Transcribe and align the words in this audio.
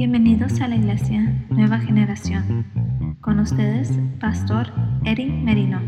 Bienvenidos 0.00 0.62
a 0.62 0.66
la 0.66 0.76
Iglesia 0.76 1.20
Nueva 1.50 1.78
Generación. 1.78 3.18
Con 3.20 3.38
ustedes, 3.38 3.90
Pastor 4.18 4.68
Eric 5.04 5.28
Merino. 5.28 5.78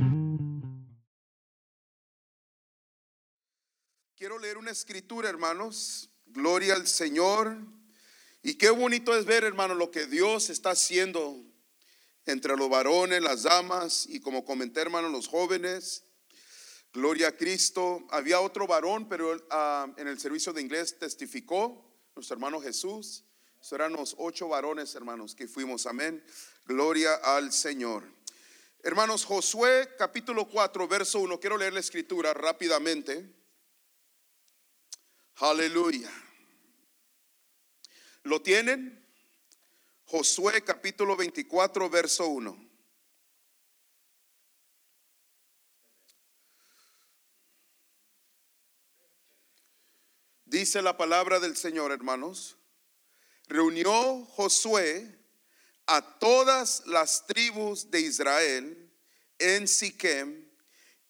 Quiero 4.14 4.38
leer 4.38 4.58
una 4.58 4.70
escritura, 4.70 5.30
hermanos. 5.30 6.10
Gloria 6.26 6.74
al 6.74 6.86
Señor. 6.86 7.56
Y 8.42 8.56
qué 8.56 8.68
bonito 8.68 9.16
es 9.16 9.24
ver, 9.24 9.44
hermano, 9.44 9.74
lo 9.74 9.90
que 9.90 10.04
Dios 10.04 10.50
está 10.50 10.72
haciendo 10.72 11.42
entre 12.26 12.54
los 12.58 12.68
varones, 12.68 13.22
las 13.22 13.44
damas 13.44 14.06
y 14.06 14.20
como 14.20 14.44
comenté, 14.44 14.82
hermano, 14.82 15.08
los 15.08 15.26
jóvenes. 15.26 16.04
Gloria 16.92 17.28
a 17.28 17.32
Cristo. 17.32 18.06
Había 18.10 18.42
otro 18.42 18.66
varón, 18.66 19.08
pero 19.08 19.42
ah, 19.50 19.90
en 19.96 20.06
el 20.06 20.20
servicio 20.20 20.52
de 20.52 20.60
inglés 20.60 20.98
testificó 20.98 21.90
nuestro 22.14 22.34
hermano 22.34 22.60
Jesús. 22.60 23.24
Serán 23.62 23.92
los 23.92 24.16
ocho 24.18 24.48
varones, 24.48 24.92
hermanos, 24.96 25.36
que 25.36 25.46
fuimos. 25.46 25.86
Amén. 25.86 26.22
Gloria 26.66 27.14
al 27.14 27.52
Señor. 27.52 28.02
Hermanos, 28.82 29.24
Josué 29.24 29.88
capítulo 29.96 30.48
4, 30.48 30.88
verso 30.88 31.20
1. 31.20 31.38
Quiero 31.38 31.56
leer 31.56 31.72
la 31.72 31.78
escritura 31.78 32.34
rápidamente. 32.34 33.24
Aleluya. 35.36 36.10
¿Lo 38.24 38.42
tienen? 38.42 39.00
Josué 40.06 40.62
capítulo 40.62 41.14
24, 41.16 41.88
verso 41.88 42.26
1. 42.26 42.68
Dice 50.46 50.82
la 50.82 50.96
palabra 50.96 51.38
del 51.38 51.56
Señor, 51.56 51.92
hermanos. 51.92 52.56
Reunió 53.52 54.24
Josué 54.24 55.14
a 55.86 56.18
todas 56.18 56.84
las 56.86 57.26
tribus 57.26 57.90
de 57.90 58.00
Israel 58.00 58.90
en 59.38 59.68
Siquem 59.68 60.48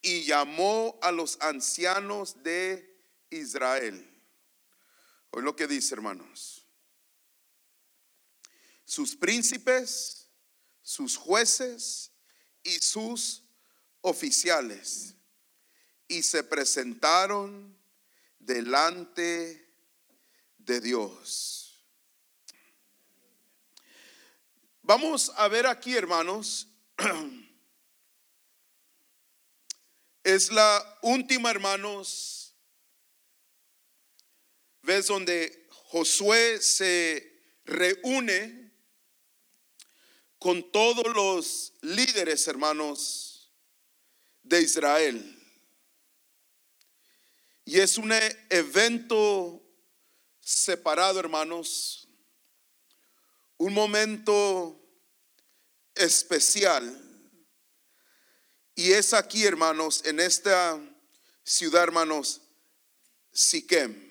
y 0.01 0.25
llamó 0.25 0.99
a 1.03 1.13
los 1.13 1.41
ancianos 1.41 2.43
de 2.43 3.01
Israel. 3.31 4.05
Hoy 5.31 5.45
lo 5.45 5.55
que 5.55 5.69
dice, 5.69 5.95
hermanos. 5.95 6.67
Sus 8.85 9.15
príncipes, 9.15 10.27
sus 10.83 11.17
jueces 11.17 12.11
y 12.65 12.73
sus 12.81 13.45
oficiales. 14.01 15.15
Y 16.09 16.25
se 16.25 16.43
presentaron 16.43 17.79
delante 18.41 19.65
de 20.59 20.81
Dios. 20.81 21.62
Vamos 24.95 25.33
a 25.37 25.49
ver 25.49 25.67
aquí, 25.67 25.97
hermanos. 25.97 26.69
Es 30.23 30.53
la 30.53 30.99
última, 31.01 31.51
hermanos, 31.51 32.55
vez 34.83 35.07
donde 35.07 35.67
Josué 35.71 36.61
se 36.61 37.41
reúne 37.65 38.71
con 40.39 40.71
todos 40.71 41.07
los 41.15 41.73
líderes, 41.81 42.47
hermanos, 42.47 43.51
de 44.43 44.61
Israel. 44.61 45.43
Y 47.65 47.81
es 47.81 47.97
un 47.97 48.13
evento 48.51 49.59
separado, 50.39 51.19
hermanos, 51.19 52.07
un 53.57 53.73
momento 53.73 54.82
especial. 55.95 57.01
Y 58.75 58.93
es 58.93 59.13
aquí, 59.13 59.45
hermanos, 59.45 60.03
en 60.05 60.21
esta 60.21 60.81
ciudad, 61.45 61.83
hermanos, 61.85 62.41
Siquem. 63.33 64.11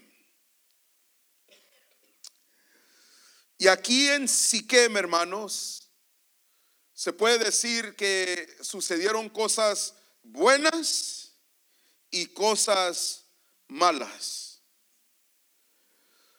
Y 3.58 3.68
aquí 3.68 4.08
en 4.10 4.28
Siquem, 4.28 4.98
hermanos, 4.98 5.90
se 6.94 7.14
puede 7.14 7.40
decir 7.40 7.96
que 7.96 8.58
sucedieron 8.62 9.30
cosas 9.30 9.96
buenas 10.24 11.34
y 12.12 12.28
cosas 12.28 13.26
malas. 13.68 14.62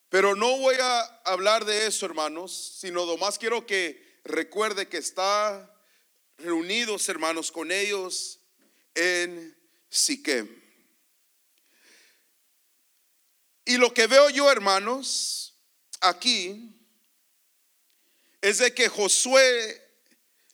Pero 0.08 0.36
no 0.36 0.58
voy 0.58 0.76
a 0.78 1.00
hablar 1.24 1.64
de 1.64 1.86
eso, 1.86 2.06
hermanos, 2.06 2.76
sino 2.78 3.16
más 3.16 3.38
quiero 3.38 3.66
que 3.66 4.11
recuerde 4.24 4.88
que 4.88 4.98
está 4.98 5.68
reunidos, 6.38 7.08
hermanos, 7.08 7.52
con 7.52 7.70
ellos 7.70 8.40
en 8.94 9.56
Siquem. 9.88 10.62
Y 13.64 13.76
lo 13.76 13.94
que 13.94 14.06
veo 14.06 14.28
yo, 14.30 14.50
hermanos, 14.50 15.56
aquí 16.00 16.74
es 18.40 18.58
de 18.58 18.74
que 18.74 18.88
Josué 18.88 19.80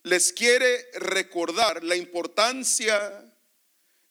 les 0.02 0.32
quiere 0.32 0.88
recordar 0.94 1.82
la 1.82 1.96
importancia, 1.96 3.34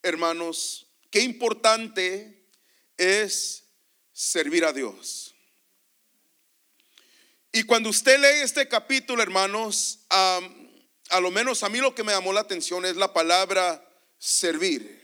hermanos, 0.01 0.87
qué 1.11 1.21
importante 1.21 2.49
es 2.97 3.65
servir 4.13 4.65
a 4.65 4.73
Dios. 4.73 5.36
Y 7.51 7.63
cuando 7.63 7.89
usted 7.89 8.19
lee 8.19 8.43
este 8.43 8.67
capítulo, 8.67 9.23
hermanos, 9.23 10.05
a 10.09 11.19
lo 11.21 11.31
menos 11.31 11.63
a 11.63 11.69
mí 11.69 11.79
lo 11.79 11.95
que 11.95 12.03
me 12.03 12.11
llamó 12.11 12.33
la 12.33 12.41
atención 12.41 12.85
es 12.85 12.95
la 12.95 13.13
palabra 13.13 13.83
servir. 14.17 14.97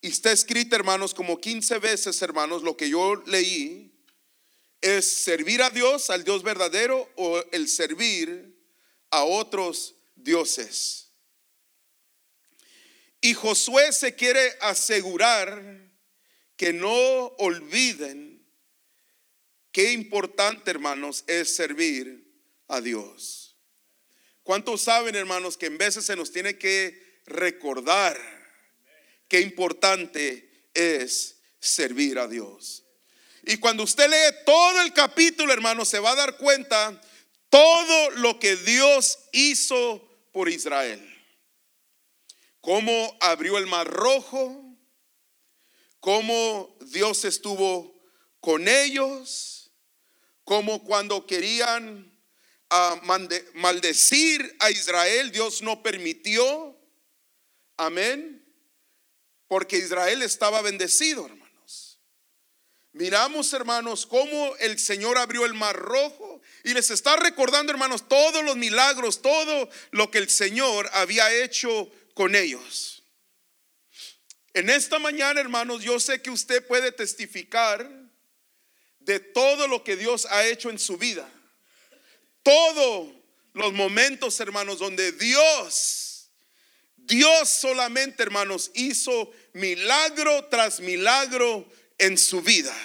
Y 0.00 0.08
está 0.08 0.30
escrita, 0.30 0.76
hermanos, 0.76 1.14
como 1.14 1.40
15 1.40 1.78
veces, 1.78 2.20
hermanos, 2.22 2.62
lo 2.62 2.76
que 2.76 2.88
yo 2.88 3.16
leí 3.26 3.92
es 4.80 5.10
servir 5.10 5.62
a 5.62 5.70
Dios, 5.70 6.10
al 6.10 6.22
Dios 6.22 6.42
verdadero, 6.42 7.10
o 7.16 7.42
el 7.50 7.68
servir 7.68 8.54
a 9.10 9.24
otros 9.24 9.96
dioses. 10.14 11.10
Y 13.20 13.34
Josué 13.34 13.92
se 13.92 14.14
quiere 14.14 14.56
asegurar 14.60 15.90
que 16.56 16.72
no 16.72 16.94
olviden 17.38 18.25
qué 19.76 19.92
importante, 19.92 20.70
hermanos, 20.70 21.22
es 21.26 21.54
servir 21.54 22.26
a 22.66 22.80
Dios. 22.80 23.54
¿Cuántos 24.42 24.80
saben, 24.80 25.14
hermanos, 25.14 25.58
que 25.58 25.66
en 25.66 25.76
veces 25.76 26.06
se 26.06 26.16
nos 26.16 26.32
tiene 26.32 26.56
que 26.56 27.20
recordar 27.26 28.18
qué 29.28 29.42
importante 29.42 30.70
es 30.72 31.36
servir 31.60 32.18
a 32.18 32.26
Dios? 32.26 32.84
Y 33.42 33.58
cuando 33.58 33.82
usted 33.82 34.08
lee 34.08 34.36
todo 34.46 34.80
el 34.80 34.94
capítulo, 34.94 35.52
hermanos, 35.52 35.88
se 35.88 35.98
va 35.98 36.12
a 36.12 36.16
dar 36.16 36.38
cuenta 36.38 36.98
todo 37.50 38.10
lo 38.12 38.38
que 38.38 38.56
Dios 38.56 39.18
hizo 39.32 40.02
por 40.32 40.48
Israel 40.48 41.12
cómo 42.62 43.16
abrió 43.20 43.58
el 43.58 43.66
mar 43.68 43.86
rojo, 43.86 44.76
cómo 46.00 46.76
Dios 46.80 47.24
estuvo 47.24 47.94
con 48.40 48.66
ellos, 48.66 49.55
cómo 50.46 50.84
cuando 50.84 51.26
querían 51.26 52.10
ah, 52.70 53.00
maldecir 53.54 54.56
a 54.60 54.70
Israel, 54.70 55.32
Dios 55.32 55.60
no 55.60 55.82
permitió. 55.82 56.74
Amén. 57.76 58.42
Porque 59.48 59.76
Israel 59.76 60.22
estaba 60.22 60.62
bendecido, 60.62 61.26
hermanos. 61.26 61.98
Miramos, 62.92 63.52
hermanos, 63.52 64.06
cómo 64.06 64.56
el 64.60 64.78
Señor 64.78 65.18
abrió 65.18 65.44
el 65.44 65.52
mar 65.52 65.76
rojo 65.76 66.40
y 66.62 66.72
les 66.74 66.90
está 66.90 67.16
recordando, 67.16 67.72
hermanos, 67.72 68.08
todos 68.08 68.44
los 68.44 68.56
milagros, 68.56 69.22
todo 69.22 69.68
lo 69.90 70.10
que 70.12 70.18
el 70.18 70.30
Señor 70.30 70.88
había 70.92 71.34
hecho 71.34 71.90
con 72.14 72.36
ellos. 72.36 73.02
En 74.54 74.70
esta 74.70 75.00
mañana, 75.00 75.40
hermanos, 75.40 75.82
yo 75.82 75.98
sé 75.98 76.22
que 76.22 76.30
usted 76.30 76.64
puede 76.64 76.92
testificar 76.92 78.05
de 79.06 79.20
todo 79.20 79.68
lo 79.68 79.84
que 79.84 79.96
Dios 79.96 80.26
ha 80.26 80.46
hecho 80.46 80.68
en 80.68 80.78
su 80.78 80.98
vida. 80.98 81.26
Todos 82.42 83.08
los 83.54 83.72
momentos, 83.72 84.38
hermanos, 84.40 84.80
donde 84.80 85.12
Dios, 85.12 86.28
Dios 86.96 87.48
solamente, 87.48 88.24
hermanos, 88.24 88.72
hizo 88.74 89.30
milagro 89.52 90.46
tras 90.46 90.80
milagro 90.80 91.66
en 91.98 92.18
su 92.18 92.42
vida. 92.42 92.76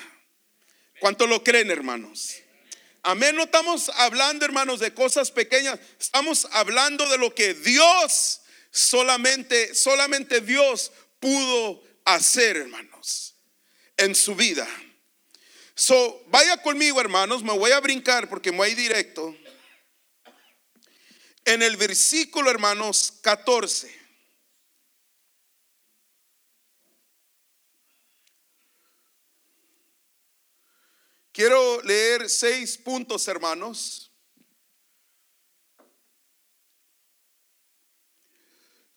¿Cuánto 0.99 1.25
lo 1.25 1.43
creen, 1.43 1.71
hermanos? 1.71 2.35
Amén. 3.01 3.35
No 3.35 3.43
estamos 3.43 3.89
hablando, 3.89 4.45
hermanos, 4.45 4.79
de 4.79 4.93
cosas 4.93 5.31
pequeñas. 5.31 5.79
Estamos 5.99 6.47
hablando 6.51 7.09
de 7.09 7.17
lo 7.17 7.33
que 7.33 7.55
Dios 7.55 8.41
solamente, 8.69 9.73
solamente 9.73 10.39
Dios 10.39 10.91
pudo 11.19 11.83
hacer, 12.05 12.57
hermanos, 12.57 13.33
en 13.97 14.13
su 14.13 14.35
vida. 14.35 14.67
So, 15.81 16.23
vaya 16.27 16.61
conmigo, 16.61 17.01
hermanos, 17.01 17.41
me 17.41 17.57
voy 17.57 17.71
a 17.71 17.79
brincar 17.79 18.29
porque 18.29 18.51
me 18.51 18.59
voy 18.59 18.75
directo. 18.75 19.35
En 21.43 21.63
el 21.63 21.75
versículo, 21.75 22.51
hermanos, 22.51 23.17
14. 23.23 23.91
Quiero 31.31 31.81
leer 31.81 32.29
seis 32.29 32.77
puntos, 32.77 33.27
hermanos. 33.27 34.13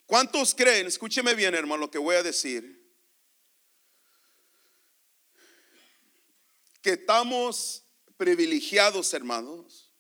¿Cuántos 0.05 0.55
creen? 0.55 0.87
Escúcheme 0.87 1.35
bien, 1.35 1.55
hermano, 1.55 1.85
lo 1.85 1.91
que 1.91 1.97
voy 1.97 2.17
a 2.17 2.23
decir. 2.23 2.74
Que 6.85 6.93
estamos 6.93 7.83
privilegiados, 8.17 9.13
hermanos, 9.13 9.93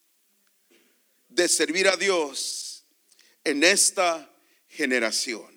de 1.29 1.49
servir 1.49 1.89
a 1.89 1.97
Dios 1.97 2.85
en 3.43 3.65
esta 3.65 4.33
generación. 4.69 5.53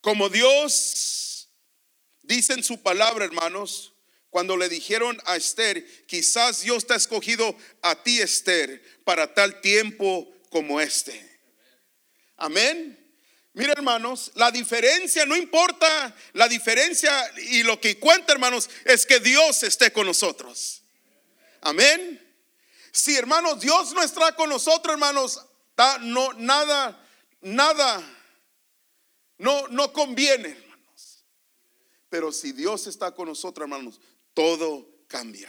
Como 0.00 0.28
Dios 0.28 1.00
Dice 2.30 2.52
en 2.52 2.62
su 2.62 2.80
palabra, 2.80 3.24
hermanos, 3.24 3.92
cuando 4.28 4.56
le 4.56 4.68
dijeron 4.68 5.20
a 5.24 5.34
Esther, 5.34 6.06
quizás 6.06 6.60
Dios 6.60 6.86
te 6.86 6.92
ha 6.92 6.96
escogido 6.96 7.56
a 7.82 8.04
ti, 8.04 8.20
Esther, 8.20 8.80
para 9.02 9.34
tal 9.34 9.60
tiempo 9.60 10.32
como 10.48 10.80
este. 10.80 11.28
Amén. 12.36 12.99
Mira, 13.52 13.72
hermanos, 13.72 14.30
la 14.34 14.50
diferencia, 14.50 15.26
no 15.26 15.36
importa 15.36 16.14
la 16.34 16.48
diferencia 16.48 17.10
y 17.36 17.62
lo 17.62 17.80
que 17.80 17.98
cuenta, 17.98 18.32
hermanos, 18.32 18.70
es 18.84 19.06
que 19.06 19.18
Dios 19.18 19.62
esté 19.64 19.92
con 19.92 20.06
nosotros. 20.06 20.82
Amén. 21.60 22.26
Si, 22.92 23.16
hermanos, 23.16 23.60
Dios 23.60 23.92
no 23.92 24.02
está 24.02 24.34
con 24.34 24.50
nosotros, 24.50 24.92
hermanos, 24.92 25.44
no, 26.00 26.32
nada, 26.34 27.04
nada, 27.40 28.02
no, 29.38 29.68
no 29.68 29.92
conviene. 29.92 30.56
Pero 32.08 32.32
si 32.32 32.52
Dios 32.52 32.86
está 32.86 33.12
con 33.12 33.28
nosotros, 33.28 33.64
hermanos, 33.64 34.00
todo 34.34 35.04
cambia. 35.06 35.48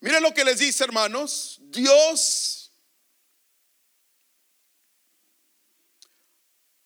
Miren 0.00 0.22
lo 0.22 0.34
que 0.34 0.44
les 0.44 0.58
dice, 0.58 0.82
hermanos. 0.84 1.58
Dios, 1.60 2.59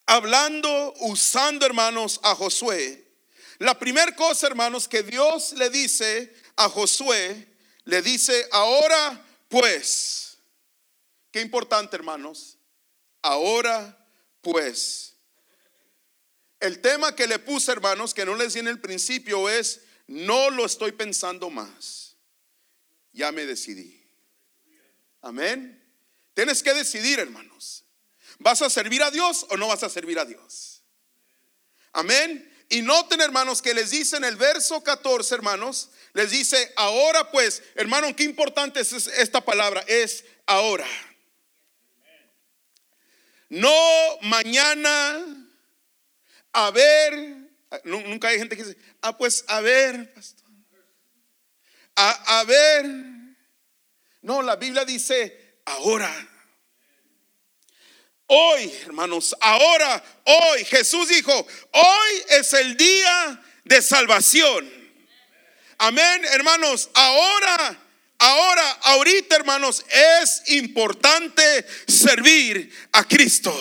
hablando, 0.06 0.95
usando, 1.01 1.67
hermanos, 1.67 2.21
a 2.23 2.35
Josué. 2.35 3.05
La 3.59 3.79
primera 3.79 4.15
cosa, 4.15 4.47
hermanos, 4.47 4.89
que 4.89 5.03
Dios 5.03 5.53
le 5.55 5.71
dice 5.71 6.35
a 6.56 6.69
Josué, 6.69 7.49
le 7.85 8.03
dice, 8.03 8.49
ahora 8.53 9.25
pues, 9.49 10.39
qué 11.31 11.41
importante, 11.41 11.97
hermanos, 11.97 12.59
ahora 13.23 13.99
pues 14.41 15.15
el 16.61 16.81
tema 16.81 17.15
que 17.15 17.27
le 17.27 17.39
puse, 17.39 17.73
hermanos, 17.73 18.15
que 18.15 18.25
no 18.25 18.35
les 18.35 18.55
di 18.55 18.61
en 18.61 18.69
el 18.69 18.81
principio 18.81 19.49
es, 19.49 19.83
no 20.06 20.51
lo 20.51 20.65
estoy 20.65 20.93
pensando 20.93 21.51
más. 21.51 22.17
Ya 23.12 23.33
me 23.33 23.45
decidí. 23.45 24.03
Amén. 25.21 25.83
Tienes 26.33 26.62
que 26.62 26.73
decidir, 26.75 27.19
hermanos. 27.19 27.83
¿Vas 28.44 28.61
a 28.61 28.69
servir 28.69 29.02
a 29.02 29.11
Dios 29.11 29.46
o 29.49 29.56
no 29.56 29.69
vas 29.69 29.82
a 29.85 29.88
servir 29.88 30.19
a 30.19 30.26
Dios? 30.26 30.82
Amén. 31.94 32.52
Y 32.69 32.82
noten, 32.82 33.23
hermanos, 33.23 33.62
que 33.62 33.73
les 33.73 33.88
dice 33.88 34.19
en 34.19 34.25
el 34.25 34.37
verso 34.37 34.85
14, 34.85 35.35
hermanos, 35.35 35.88
les 36.12 36.31
dice, 36.31 36.70
ahora 36.76 37.31
pues, 37.31 37.62
hermano, 37.75 38.14
qué 38.14 38.25
importante 38.25 38.81
es 38.81 38.93
esta 38.93 39.43
palabra, 39.43 39.82
es 39.87 40.26
ahora. 40.44 40.87
No 43.49 43.75
mañana, 44.20 45.25
a 46.52 46.70
ver, 46.70 47.49
nunca 47.85 48.29
hay 48.29 48.38
gente 48.38 48.58
que 48.58 48.64
dice, 48.64 48.79
ah, 49.00 49.17
pues 49.17 49.43
a 49.49 49.62
ver, 49.62 50.12
pastor. 50.12 50.50
A, 51.96 52.41
a 52.41 52.44
ver. 52.44 52.85
No, 54.20 54.43
la 54.43 54.56
Biblia 54.56 54.85
dice, 54.85 55.61
ahora. 55.64 56.33
Hoy, 58.26 58.73
hermanos, 58.87 59.37
ahora, 59.41 60.03
hoy, 60.25 60.65
Jesús 60.65 61.09
dijo, 61.09 61.32
hoy 61.73 62.23
es 62.31 62.53
el 62.55 62.76
día 62.76 63.43
de 63.65 63.82
salvación. 63.82 64.71
Amén, 65.76 66.25
hermanos, 66.32 66.88
ahora, 66.94 67.79
ahora, 68.19 68.71
ahorita, 68.82 69.37
hermanos, 69.37 69.85
es 69.91 70.43
importante 70.53 71.67
servir 71.87 72.73
a 72.93 73.05
Cristo. 73.05 73.53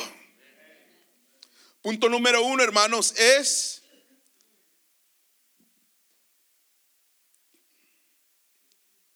Punto 1.81 2.07
número 2.07 2.41
uno, 2.43 2.63
hermanos, 2.63 3.13
es 3.17 3.81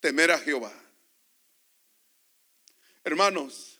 temer 0.02 0.32
a 0.32 0.40
Jehová. 0.40 0.74
Hermanos, 3.06 3.77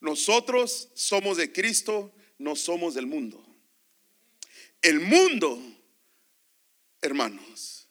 nosotros 0.00 0.88
somos 0.94 1.36
de 1.36 1.52
Cristo, 1.52 2.12
no 2.38 2.54
somos 2.56 2.94
del 2.94 3.06
mundo. 3.06 3.44
El 4.80 5.00
mundo, 5.00 5.60
hermanos, 7.00 7.88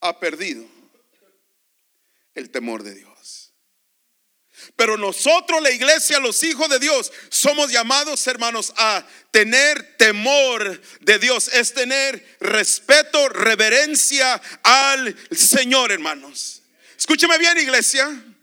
ha 0.00 0.18
perdido 0.18 0.64
el 2.34 2.50
temor 2.50 2.82
de 2.82 2.94
Dios. 2.94 3.52
Pero 4.76 4.96
nosotros, 4.96 5.60
la 5.62 5.70
iglesia, 5.70 6.18
los 6.18 6.42
hijos 6.42 6.68
de 6.68 6.78
Dios, 6.78 7.12
somos 7.28 7.70
llamados, 7.70 8.26
hermanos, 8.26 8.72
a 8.76 9.06
tener 9.30 9.96
temor 9.98 10.80
de 11.00 11.18
Dios. 11.18 11.48
Es 11.48 11.74
tener 11.74 12.36
respeto, 12.40 13.28
reverencia 13.28 14.40
al 14.62 15.16
Señor, 15.30 15.92
hermanos. 15.92 16.62
Escúcheme 16.96 17.36
bien, 17.38 17.58
iglesia. 17.58 18.33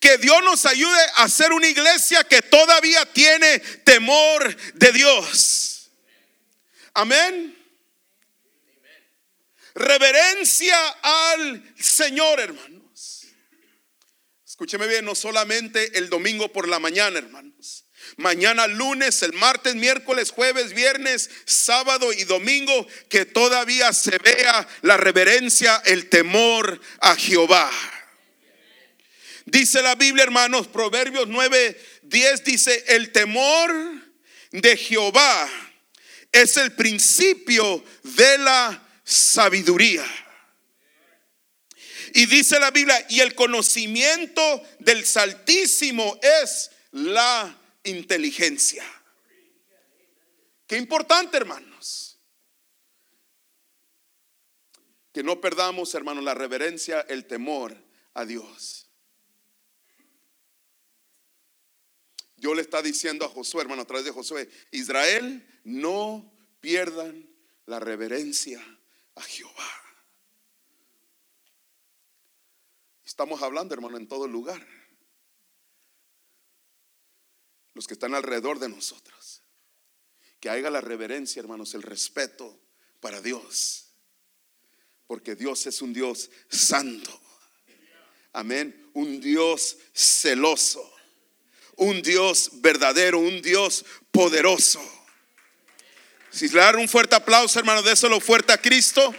Que 0.00 0.18
Dios 0.18 0.42
nos 0.44 0.66
ayude 0.66 1.00
a 1.16 1.28
ser 1.28 1.52
una 1.52 1.68
iglesia 1.68 2.24
que 2.24 2.42
todavía 2.42 3.04
tiene 3.12 3.58
temor 3.58 4.56
de 4.74 4.92
Dios. 4.92 5.90
Amén. 6.94 7.56
Reverencia 9.74 10.76
al 11.02 11.74
Señor, 11.78 12.40
hermano. 12.40 12.78
Escúcheme 14.58 14.88
bien, 14.88 15.04
no 15.04 15.14
solamente 15.14 15.96
el 15.96 16.10
domingo 16.10 16.52
por 16.52 16.66
la 16.66 16.80
mañana, 16.80 17.16
hermanos. 17.16 17.84
Mañana 18.16 18.66
lunes, 18.66 19.22
el 19.22 19.32
martes, 19.32 19.76
miércoles, 19.76 20.32
jueves, 20.32 20.74
viernes, 20.74 21.30
sábado 21.44 22.12
y 22.12 22.24
domingo, 22.24 22.88
que 23.08 23.24
todavía 23.24 23.92
se 23.92 24.18
vea 24.18 24.66
la 24.82 24.96
reverencia, 24.96 25.80
el 25.84 26.08
temor 26.08 26.80
a 26.98 27.14
Jehová. 27.14 27.70
Dice 29.50 29.80
la 29.80 29.94
Biblia, 29.94 30.24
hermanos, 30.24 30.66
Proverbios 30.66 31.26
9, 31.26 31.80
10 32.02 32.44
dice, 32.44 32.84
el 32.88 33.12
temor 33.12 33.72
de 34.50 34.76
Jehová 34.76 35.48
es 36.30 36.58
el 36.58 36.72
principio 36.72 37.82
de 38.02 38.38
la 38.38 38.86
sabiduría. 39.04 40.04
Y 42.12 42.26
dice 42.26 42.60
la 42.60 42.70
Biblia, 42.70 43.06
y 43.08 43.20
el 43.20 43.34
conocimiento 43.34 44.62
del 44.80 45.06
Saltísimo 45.06 46.18
es 46.20 46.70
la 46.92 47.58
inteligencia. 47.84 48.84
Qué 50.66 50.76
importante, 50.76 51.38
hermanos. 51.38 52.18
Que 55.14 55.22
no 55.22 55.40
perdamos, 55.40 55.94
hermanos, 55.94 56.22
la 56.22 56.34
reverencia, 56.34 57.00
el 57.08 57.24
temor 57.26 57.74
a 58.12 58.26
Dios. 58.26 58.77
Dios 62.38 62.54
le 62.54 62.62
está 62.62 62.80
diciendo 62.82 63.24
a 63.24 63.28
Josué, 63.28 63.62
hermano, 63.62 63.82
a 63.82 63.86
través 63.86 64.04
de 64.04 64.12
Josué, 64.12 64.48
Israel, 64.70 65.44
no 65.64 66.32
pierdan 66.60 67.28
la 67.66 67.80
reverencia 67.80 68.62
a 69.16 69.22
Jehová. 69.22 69.70
Estamos 73.04 73.42
hablando, 73.42 73.74
hermano, 73.74 73.96
en 73.96 74.06
todo 74.06 74.28
lugar. 74.28 74.64
Los 77.74 77.88
que 77.88 77.94
están 77.94 78.14
alrededor 78.14 78.60
de 78.60 78.68
nosotros. 78.68 79.42
Que 80.38 80.50
haya 80.50 80.70
la 80.70 80.80
reverencia, 80.80 81.40
hermanos, 81.40 81.74
el 81.74 81.82
respeto 81.82 82.60
para 83.00 83.20
Dios. 83.20 83.92
Porque 85.08 85.34
Dios 85.34 85.66
es 85.66 85.82
un 85.82 85.92
Dios 85.92 86.30
santo. 86.48 87.20
Amén. 88.32 88.90
Un 88.94 89.20
Dios 89.20 89.76
celoso. 89.92 90.97
Un 91.78 92.02
Dios 92.02 92.50
verdadero, 92.54 93.18
un 93.18 93.40
Dios 93.40 93.84
poderoso. 94.10 94.80
Si 96.30 96.48
le 96.48 96.60
dan 96.60 96.76
un 96.76 96.88
fuerte 96.88 97.14
aplauso, 97.14 97.58
hermano, 97.58 97.82
déselo 97.82 98.20
fuerte 98.20 98.52
a 98.52 98.58
Cristo. 98.58 99.14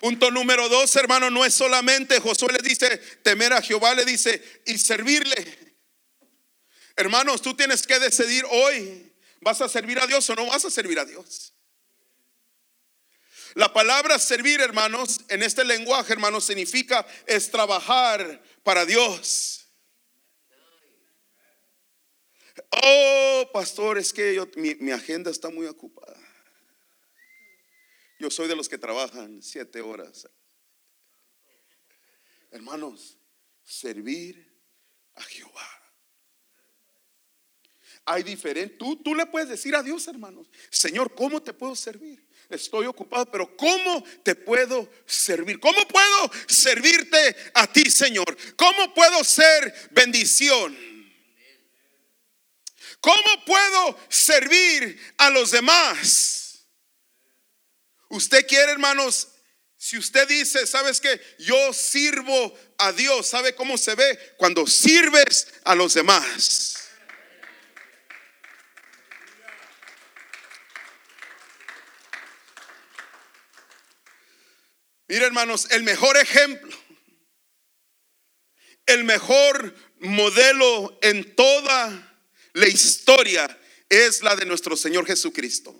Punto 0.00 0.30
número 0.30 0.68
dos, 0.68 0.94
hermano, 0.96 1.28
no 1.28 1.44
es 1.44 1.52
solamente 1.54 2.20
Josué 2.20 2.48
le 2.52 2.66
dice 2.66 2.96
temer 3.22 3.52
a 3.52 3.60
Jehová, 3.60 3.94
le 3.94 4.04
dice 4.04 4.62
y 4.64 4.78
servirle. 4.78 5.76
Hermanos, 6.96 7.42
tú 7.42 7.54
tienes 7.54 7.86
que 7.86 7.98
decidir 7.98 8.44
hoy, 8.50 9.12
¿vas 9.40 9.60
a 9.60 9.68
servir 9.68 9.98
a 10.00 10.06
Dios 10.06 10.28
o 10.30 10.34
no 10.34 10.46
vas 10.46 10.64
a 10.64 10.70
servir 10.70 10.98
a 10.98 11.04
Dios? 11.04 11.52
La 13.54 13.72
palabra 13.72 14.18
servir, 14.18 14.60
hermanos, 14.60 15.20
en 15.28 15.42
este 15.42 15.64
lenguaje, 15.64 16.12
hermanos, 16.12 16.44
significa 16.44 17.06
es 17.26 17.50
trabajar 17.50 18.42
para 18.62 18.84
Dios. 18.84 19.66
Oh, 22.70 23.50
pastor, 23.52 23.98
es 23.98 24.12
que 24.12 24.34
yo, 24.34 24.46
mi, 24.56 24.74
mi 24.76 24.92
agenda 24.92 25.30
está 25.30 25.48
muy 25.50 25.66
ocupada. 25.66 26.16
Yo 28.18 28.30
soy 28.30 28.48
de 28.48 28.56
los 28.56 28.68
que 28.68 28.78
trabajan 28.78 29.42
siete 29.42 29.80
horas. 29.80 30.28
Hermanos, 32.50 33.18
servir 33.64 34.52
a 35.14 35.22
Jehová. 35.22 35.68
Hay 38.04 38.22
diferente. 38.22 38.76
Tú, 38.76 38.96
tú 38.96 39.14
le 39.14 39.26
puedes 39.26 39.48
decir 39.48 39.76
a 39.76 39.82
Dios, 39.82 40.08
hermanos, 40.08 40.50
Señor, 40.70 41.14
¿cómo 41.14 41.42
te 41.42 41.52
puedo 41.52 41.76
servir? 41.76 42.26
Estoy 42.48 42.86
ocupado, 42.86 43.30
pero 43.30 43.56
¿cómo 43.56 44.02
te 44.22 44.34
puedo 44.34 44.90
servir? 45.06 45.60
¿Cómo 45.60 45.86
puedo 45.86 46.30
servirte 46.46 47.36
a 47.54 47.66
ti, 47.70 47.90
Señor? 47.90 48.36
¿Cómo 48.56 48.94
puedo 48.94 49.22
ser 49.22 49.90
bendición? 49.90 50.76
¿Cómo 53.00 53.44
puedo 53.44 53.98
servir 54.08 54.98
a 55.18 55.30
los 55.30 55.50
demás? 55.50 56.66
Usted 58.08 58.46
quiere, 58.46 58.72
hermanos, 58.72 59.28
si 59.76 59.98
usted 59.98 60.26
dice, 60.26 60.66
¿sabes 60.66 61.00
que 61.00 61.20
Yo 61.38 61.72
sirvo 61.72 62.56
a 62.78 62.92
Dios. 62.92 63.26
¿Sabe 63.26 63.54
cómo 63.54 63.76
se 63.76 63.94
ve? 63.94 64.18
Cuando 64.38 64.66
sirves 64.66 65.48
a 65.64 65.74
los 65.74 65.94
demás. 65.94 66.77
Mira, 75.08 75.24
hermanos, 75.24 75.66
el 75.70 75.82
mejor 75.82 76.18
ejemplo, 76.18 76.76
el 78.84 79.04
mejor 79.04 79.74
modelo 80.00 80.98
en 81.02 81.34
toda 81.34 82.20
la 82.52 82.68
historia 82.68 83.58
es 83.88 84.22
la 84.22 84.36
de 84.36 84.44
nuestro 84.44 84.76
Señor 84.76 85.06
Jesucristo. 85.06 85.74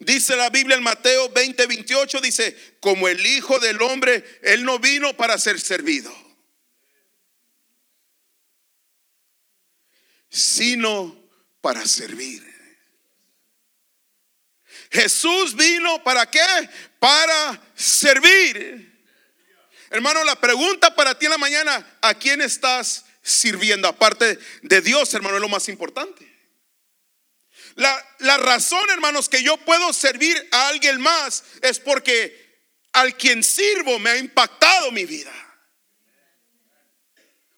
Dice 0.00 0.34
la 0.34 0.50
Biblia 0.50 0.76
en 0.76 0.82
Mateo 0.82 1.28
20, 1.28 1.66
28, 1.66 2.20
dice, 2.20 2.76
como 2.80 3.06
el 3.06 3.24
Hijo 3.24 3.60
del 3.60 3.80
Hombre, 3.80 4.24
Él 4.42 4.64
no 4.64 4.80
vino 4.80 5.16
para 5.16 5.38
ser 5.38 5.60
servido, 5.60 6.12
sino 10.28 11.16
para 11.60 11.86
servir. 11.86 12.61
Jesús 14.92 15.56
vino 15.56 16.02
para 16.04 16.30
qué? 16.30 16.40
Para 16.98 17.60
servir. 17.74 18.92
Hermano, 19.90 20.22
la 20.24 20.36
pregunta 20.36 20.94
para 20.94 21.18
ti 21.18 21.26
en 21.26 21.32
la 21.32 21.38
mañana, 21.38 21.98
¿a 22.02 22.14
quién 22.14 22.40
estás 22.42 23.04
sirviendo? 23.22 23.88
Aparte 23.88 24.38
de 24.62 24.80
Dios, 24.82 25.12
hermano, 25.14 25.36
es 25.36 25.42
lo 25.42 25.48
más 25.48 25.68
importante. 25.68 26.30
La, 27.74 28.36
razón, 28.36 28.84
hermanos, 28.90 29.30
que 29.30 29.42
yo 29.42 29.56
puedo 29.58 29.92
servir 29.94 30.36
a 30.50 30.68
alguien 30.68 31.00
más 31.00 31.44
es 31.62 31.78
porque 31.78 32.60
al 32.92 33.16
quien 33.16 33.42
sirvo 33.42 33.98
me 33.98 34.10
ha 34.10 34.18
impactado 34.18 34.90
mi 34.90 35.06
vida. 35.06 35.32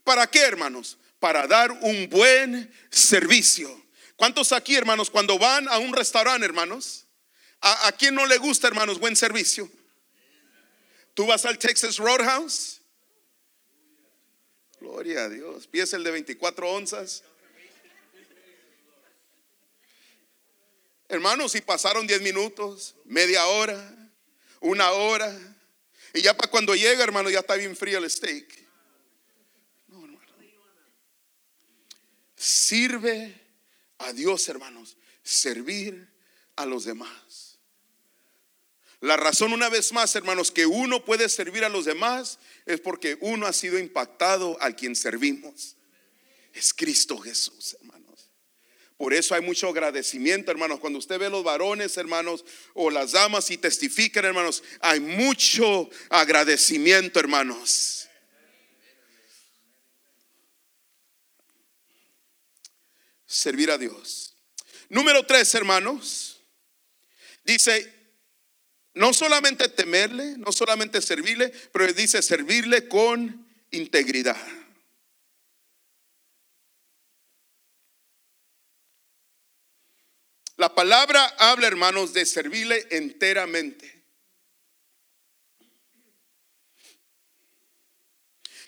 ¿Para 0.04 0.28
qué, 0.28 0.40
hermanos? 0.40 0.98
Para 1.18 1.48
dar 1.48 1.72
un 1.72 2.08
buen 2.08 2.72
servicio. 2.90 3.82
¿Cuántos 4.14 4.52
aquí, 4.52 4.76
hermanos, 4.76 5.10
cuando 5.10 5.36
van 5.36 5.68
a 5.68 5.78
un 5.78 5.92
restaurante, 5.92 6.44
hermanos? 6.46 7.03
¿A, 7.66 7.92
quién 7.92 8.14
no 8.14 8.26
le 8.26 8.36
gusta, 8.36 8.68
hermanos, 8.68 9.00
buen 9.00 9.16
servicio? 9.16 9.70
¿Tú 11.14 11.26
vas 11.26 11.46
al 11.46 11.58
Texas 11.58 11.96
Roadhouse? 11.96 12.82
Gloria 14.80 15.24
a 15.24 15.28
Dios. 15.30 15.66
Pies 15.66 15.94
el 15.94 16.04
de 16.04 16.10
24 16.10 16.70
onzas. 16.70 17.24
Hermanos, 21.08 21.52
si 21.52 21.62
pasaron 21.62 22.06
10 22.06 22.20
minutos, 22.20 22.96
media 23.06 23.46
hora, 23.46 24.10
una 24.60 24.90
hora, 24.92 25.34
y 26.12 26.20
ya 26.20 26.36
para 26.36 26.50
cuando 26.50 26.74
llega, 26.74 27.02
hermano, 27.02 27.30
ya 27.30 27.38
está 27.38 27.54
bien 27.54 27.74
frío 27.74 27.96
el 27.96 28.10
steak. 28.10 28.62
No, 29.88 30.04
hermano. 30.04 30.28
Sirve 32.36 33.40
a 33.96 34.12
Dios, 34.12 34.46
hermanos. 34.50 34.98
Servir 35.22 36.12
a 36.56 36.66
los 36.66 36.84
demás. 36.84 37.43
La 39.04 39.18
razón, 39.18 39.52
una 39.52 39.68
vez 39.68 39.92
más, 39.92 40.16
hermanos, 40.16 40.50
que 40.50 40.64
uno 40.64 41.04
puede 41.04 41.28
servir 41.28 41.62
a 41.62 41.68
los 41.68 41.84
demás 41.84 42.38
es 42.64 42.80
porque 42.80 43.18
uno 43.20 43.46
ha 43.46 43.52
sido 43.52 43.78
impactado 43.78 44.56
al 44.62 44.76
quien 44.76 44.96
servimos. 44.96 45.76
Es 46.54 46.72
Cristo 46.72 47.18
Jesús, 47.18 47.76
hermano. 47.78 48.04
Por 48.96 49.12
eso 49.12 49.34
hay 49.34 49.42
mucho 49.42 49.68
agradecimiento, 49.68 50.50
hermanos. 50.50 50.80
Cuando 50.80 50.98
usted 50.98 51.18
ve 51.18 51.28
los 51.28 51.44
varones, 51.44 51.98
hermanos, 51.98 52.46
o 52.72 52.88
las 52.88 53.12
damas 53.12 53.50
y 53.50 53.58
testifican, 53.58 54.24
hermanos, 54.24 54.62
hay 54.80 55.00
mucho 55.00 55.90
agradecimiento, 56.08 57.20
hermanos. 57.20 58.08
Servir 63.26 63.70
a 63.70 63.76
Dios. 63.76 64.34
Número 64.88 65.26
tres, 65.26 65.54
hermanos. 65.54 66.40
Dice, 67.44 67.93
no 68.94 69.12
solamente 69.12 69.68
temerle, 69.68 70.38
no 70.38 70.52
solamente 70.52 71.02
servirle, 71.02 71.52
pero 71.72 71.92
dice 71.92 72.22
servirle 72.22 72.88
con 72.88 73.46
integridad. 73.70 74.40
La 80.56 80.72
palabra 80.72 81.24
habla, 81.38 81.66
hermanos, 81.66 82.12
de 82.12 82.24
servirle 82.24 82.86
enteramente. 82.90 83.92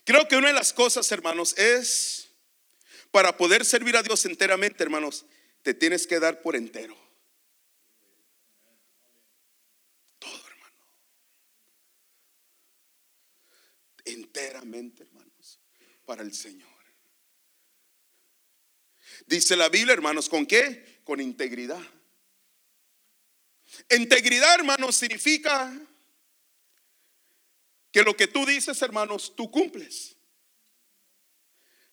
Creo 0.05 0.27
que 0.29 0.37
una 0.37 0.49
de 0.49 0.55
las 0.55 0.73
cosas, 0.73 1.11
hermanos, 1.13 1.57
es 1.57 2.29
para 3.13 3.37
poder 3.37 3.65
servir 3.65 3.97
a 3.97 4.03
Dios 4.03 4.25
enteramente, 4.25 4.83
hermanos, 4.83 5.25
te 5.63 5.75
tienes 5.75 6.07
que 6.07 6.21
dar 6.21 6.43
por 6.43 6.57
entero. 6.57 7.06
Enteramente, 14.07 15.03
hermanos, 15.03 15.61
para 16.05 16.23
el 16.23 16.33
Señor. 16.33 16.69
Dice 19.27 19.57
la 19.57 19.69
Biblia, 19.69 19.93
hermanos, 19.93 20.29
¿con 20.29 20.47
qué? 20.47 20.97
con 21.07 21.21
integridad. 21.21 21.81
Integridad, 23.91 24.57
hermanos, 24.57 24.97
significa 24.97 25.73
que 27.93 28.03
lo 28.03 28.17
que 28.17 28.27
tú 28.27 28.45
dices, 28.45 28.83
hermanos, 28.83 29.33
tú 29.37 29.49
cumples. 29.49 30.17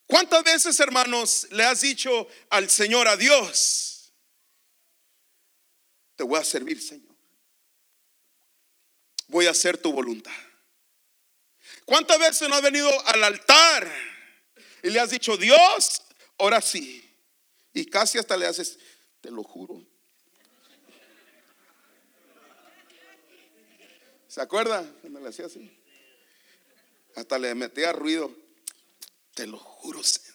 ¿Cuántas 0.06 0.42
veces, 0.42 0.78
hermanos, 0.80 1.46
le 1.52 1.62
has 1.62 1.82
dicho 1.82 2.26
al 2.50 2.68
Señor, 2.68 3.06
a 3.06 3.16
Dios, 3.16 4.12
te 6.16 6.24
voy 6.24 6.40
a 6.40 6.44
servir, 6.44 6.82
Señor? 6.82 7.14
Voy 9.28 9.46
a 9.46 9.52
hacer 9.52 9.78
tu 9.78 9.92
voluntad. 9.92 10.32
¿Cuántas 11.84 12.18
veces 12.18 12.48
no 12.48 12.54
has 12.54 12.62
venido 12.62 12.90
al 13.06 13.24
altar 13.24 13.92
y 14.82 14.90
le 14.90 15.00
has 15.00 15.10
dicho, 15.10 15.36
Dios, 15.36 16.02
ahora 16.38 16.60
sí? 16.60 17.02
Y 17.72 17.86
casi 17.86 18.18
hasta 18.18 18.36
le 18.36 18.46
haces, 18.46 18.78
te 19.20 19.30
lo 19.30 19.42
juro. 19.42 19.82
¿Se 24.28 24.40
acuerda 24.40 24.84
cuando 25.00 25.20
le 25.20 25.28
hacía 25.28 25.46
así? 25.46 25.70
Hasta 27.14 27.38
le 27.38 27.54
metía 27.54 27.92
ruido. 27.92 28.34
Te 29.34 29.46
lo 29.46 29.58
juro, 29.58 30.02
Señor. 30.02 30.33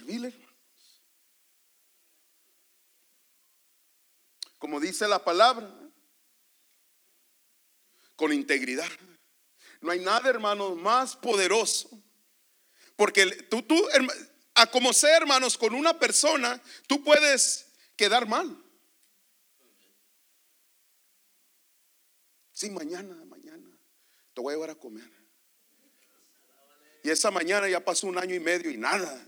Servirle, 0.00 0.32
como 4.56 4.80
dice 4.80 5.06
la 5.06 5.22
palabra, 5.22 5.70
con 8.16 8.32
integridad. 8.32 8.88
No 9.82 9.90
hay 9.90 10.00
nada, 10.00 10.30
hermanos, 10.30 10.74
más 10.78 11.16
poderoso. 11.16 11.90
Porque 12.96 13.26
tú, 13.50 13.60
tú, 13.62 13.78
a 14.54 14.66
como 14.68 14.94
sea, 14.94 15.18
hermanos, 15.18 15.58
con 15.58 15.74
una 15.74 15.98
persona, 15.98 16.62
tú 16.86 17.04
puedes 17.04 17.66
quedar 17.94 18.26
mal. 18.26 18.56
Sí, 22.52 22.70
mañana, 22.70 23.22
mañana, 23.26 23.68
te 24.32 24.40
voy 24.40 24.52
a 24.52 24.56
llevar 24.56 24.70
a 24.70 24.74
comer. 24.76 25.10
Y 27.02 27.10
esa 27.10 27.30
mañana 27.30 27.68
ya 27.68 27.84
pasó 27.84 28.06
un 28.06 28.16
año 28.16 28.34
y 28.34 28.40
medio 28.40 28.70
y 28.70 28.78
nada. 28.78 29.26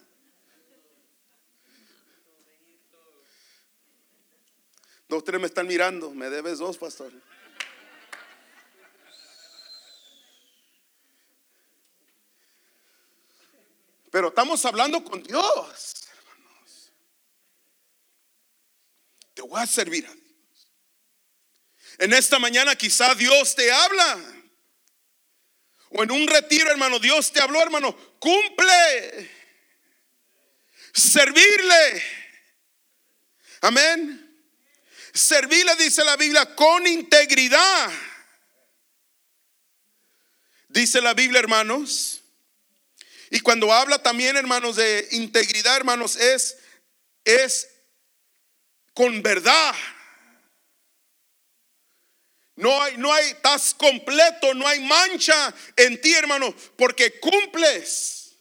Dos, 5.13 5.25
tres 5.25 5.39
me 5.39 5.47
están 5.47 5.67
mirando. 5.67 6.11
Me 6.13 6.31
debes 6.31 6.57
dos, 6.57 6.79
pastor. 6.79 7.13
Pero 14.11 14.29
estamos 14.29 14.65
hablando 14.65 15.05
con 15.05 15.23
Dios, 15.23 16.07
hermanos. 16.17 16.93
Te 19.35 19.43
voy 19.43 19.61
a 19.61 19.67
servir 19.67 20.07
a 20.07 20.15
Dios. 20.15 20.69
En 21.99 22.15
esta 22.15 22.39
mañana 22.39 22.75
quizá 22.75 23.15
Dios 23.15 23.55
te 23.55 23.71
habla. 23.71 24.19
O 25.91 26.03
en 26.05 26.11
un 26.11 26.27
retiro, 26.27 26.71
hermano, 26.71 26.99
Dios 26.99 27.31
te 27.31 27.43
habló, 27.43 27.61
hermano. 27.61 27.95
Cumple. 28.19 29.31
Servirle. 30.95 32.03
Amén. 33.61 34.32
Servirle, 35.13 35.77
dice 35.77 36.05
la 36.05 36.17
Biblia, 36.17 36.55
con 36.55 36.87
integridad. 36.87 37.93
Dice 40.69 41.03
la 41.03 41.13
Biblia, 41.13 41.41
hermanos. 41.41 42.23
Y 43.31 43.41
cuando 43.41 43.73
habla 43.73 44.03
también, 44.03 44.37
hermanos, 44.37 44.77
de 44.77 45.09
integridad, 45.13 45.77
hermanos, 45.77 46.17
es, 46.17 46.57
es 47.25 47.69
con 48.95 49.23
verdad. 49.23 49.75
No 52.57 52.83
hay, 52.83 52.97
no 52.97 53.13
hay, 53.13 53.31
estás 53.31 53.75
completo, 53.75 54.55
no 54.55 54.67
hay 54.67 54.81
mancha 54.81 55.55
en 55.77 56.01
ti, 56.01 56.15
hermano, 56.15 56.55
porque 56.77 57.21
cumples. 57.21 58.35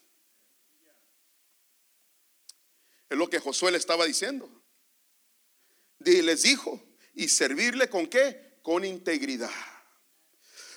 Es 3.09 3.17
lo 3.17 3.29
que 3.29 3.39
Josué 3.39 3.71
le 3.71 3.77
estaba 3.77 4.05
diciendo 4.05 4.60
les 6.03 6.43
dijo, 6.43 6.81
y 7.13 7.27
servirle 7.27 7.89
con 7.89 8.07
qué? 8.07 8.57
Con 8.61 8.85
integridad. 8.85 9.49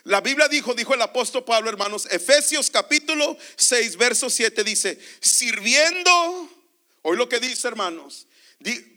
La 0.05 0.21
Biblia 0.21 0.49
dijo, 0.49 0.75
dijo 0.75 0.95
el 0.95 1.01
apóstol 1.01 1.45
Pablo, 1.45 1.71
hermanos, 1.71 2.07
Efesios 2.11 2.71
capítulo 2.71 3.39
6, 3.57 3.97
verso 3.97 4.29
7 4.29 4.63
dice, 4.63 4.99
sirviendo, 5.21 6.51
hoy 7.03 7.17
lo 7.17 7.29
que 7.29 7.41
dice, 7.41 7.69
hermanos, 7.69 8.27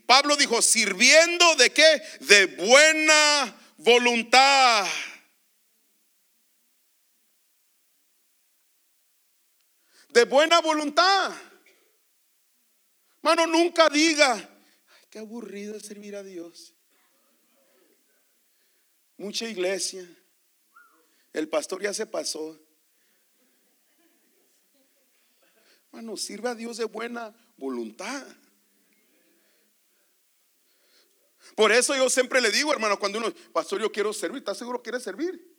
Pablo 0.06 0.36
dijo, 0.36 0.60
sirviendo 0.60 1.54
de 1.56 1.70
qué? 1.70 2.02
De 2.20 2.46
buena 2.46 3.56
voluntad. 3.78 4.86
De 10.10 10.24
buena 10.24 10.60
voluntad. 10.60 11.32
Hermano, 13.22 13.46
nunca 13.46 13.88
diga, 13.88 14.48
Qué 15.10 15.18
aburrido 15.18 15.76
es 15.76 15.84
servir 15.84 16.16
a 16.16 16.22
Dios. 16.22 16.74
Mucha 19.16 19.48
iglesia. 19.48 20.06
El 21.32 21.48
pastor 21.48 21.82
ya 21.82 21.94
se 21.94 22.06
pasó. 22.06 22.58
Hermano, 25.86 26.16
sirva 26.16 26.50
a 26.50 26.54
Dios 26.54 26.76
de 26.76 26.84
buena 26.84 27.34
voluntad. 27.56 28.26
Por 31.56 31.72
eso 31.72 31.96
yo 31.96 32.08
siempre 32.10 32.40
le 32.40 32.50
digo, 32.50 32.72
hermano, 32.72 32.98
cuando 32.98 33.18
uno, 33.18 33.32
pastor, 33.52 33.80
yo 33.80 33.90
quiero 33.90 34.12
servir, 34.12 34.38
¿estás 34.38 34.58
seguro 34.58 34.78
que 34.78 34.90
quieres 34.90 35.02
servir? 35.02 35.56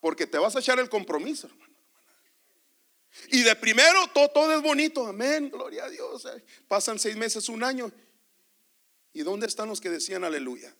Porque 0.00 0.26
te 0.26 0.38
vas 0.38 0.56
a 0.56 0.58
echar 0.58 0.78
el 0.78 0.88
compromiso, 0.88 1.46
hermano. 1.46 1.75
Y 3.28 3.42
de 3.42 3.56
primero 3.56 4.06
todo, 4.08 4.28
todo 4.30 4.56
es 4.56 4.62
bonito, 4.62 5.06
amén, 5.06 5.50
gloria 5.50 5.84
a 5.84 5.90
Dios. 5.90 6.26
Pasan 6.68 6.98
seis 6.98 7.16
meses, 7.16 7.48
un 7.48 7.64
año. 7.64 7.92
¿Y 9.12 9.22
dónde 9.22 9.46
están 9.46 9.68
los 9.68 9.80
que 9.80 9.90
decían 9.90 10.24
aleluya? 10.24 10.74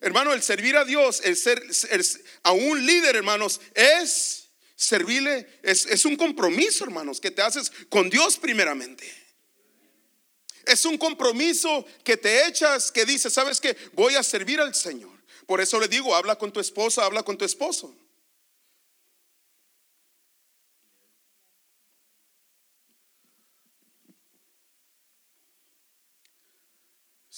Hermano, 0.00 0.32
el 0.32 0.42
servir 0.42 0.76
a 0.76 0.84
Dios, 0.84 1.22
el 1.24 1.36
ser 1.36 1.62
a 2.42 2.52
un 2.52 2.84
líder, 2.84 3.16
hermanos, 3.16 3.60
es 3.74 4.50
servirle, 4.76 5.48
es, 5.62 5.86
es 5.86 6.04
un 6.04 6.16
compromiso, 6.16 6.84
hermanos, 6.84 7.20
que 7.20 7.30
te 7.30 7.42
haces 7.42 7.72
con 7.88 8.08
Dios 8.10 8.36
primeramente. 8.36 9.12
Es 10.66 10.84
un 10.84 10.98
compromiso 10.98 11.84
que 12.04 12.16
te 12.16 12.46
echas, 12.46 12.92
que 12.92 13.04
dices, 13.04 13.32
¿sabes 13.32 13.60
que 13.60 13.76
Voy 13.94 14.14
a 14.14 14.22
servir 14.22 14.60
al 14.60 14.74
Señor. 14.74 15.18
Por 15.46 15.60
eso 15.60 15.80
le 15.80 15.88
digo, 15.88 16.14
habla 16.14 16.36
con 16.36 16.52
tu 16.52 16.60
esposa, 16.60 17.04
habla 17.04 17.22
con 17.22 17.38
tu 17.38 17.44
esposo. 17.44 17.96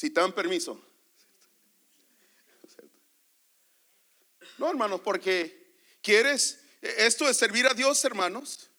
Si 0.00 0.08
te 0.08 0.18
dan 0.18 0.32
permiso. 0.32 0.82
No, 4.56 4.70
hermanos, 4.70 5.02
porque 5.04 5.74
quieres, 6.00 6.58
esto 6.80 7.26
de 7.26 7.34
servir 7.34 7.66
a 7.66 7.74
Dios, 7.74 8.02
hermanos, 8.06 8.70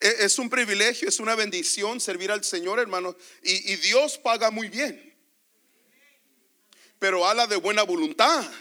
e, 0.00 0.24
es 0.24 0.36
un 0.40 0.50
privilegio, 0.50 1.08
es 1.08 1.20
una 1.20 1.36
bendición 1.36 2.00
servir 2.00 2.32
al 2.32 2.42
Señor, 2.42 2.80
hermanos, 2.80 3.14
y, 3.40 3.76
Dios 3.76 4.18
paga 4.18 4.50
muy 4.50 4.68
bien. 4.68 5.16
Pero 6.98 7.24
habla 7.24 7.46
de 7.46 7.54
buena 7.54 7.84
voluntad. 7.84 8.52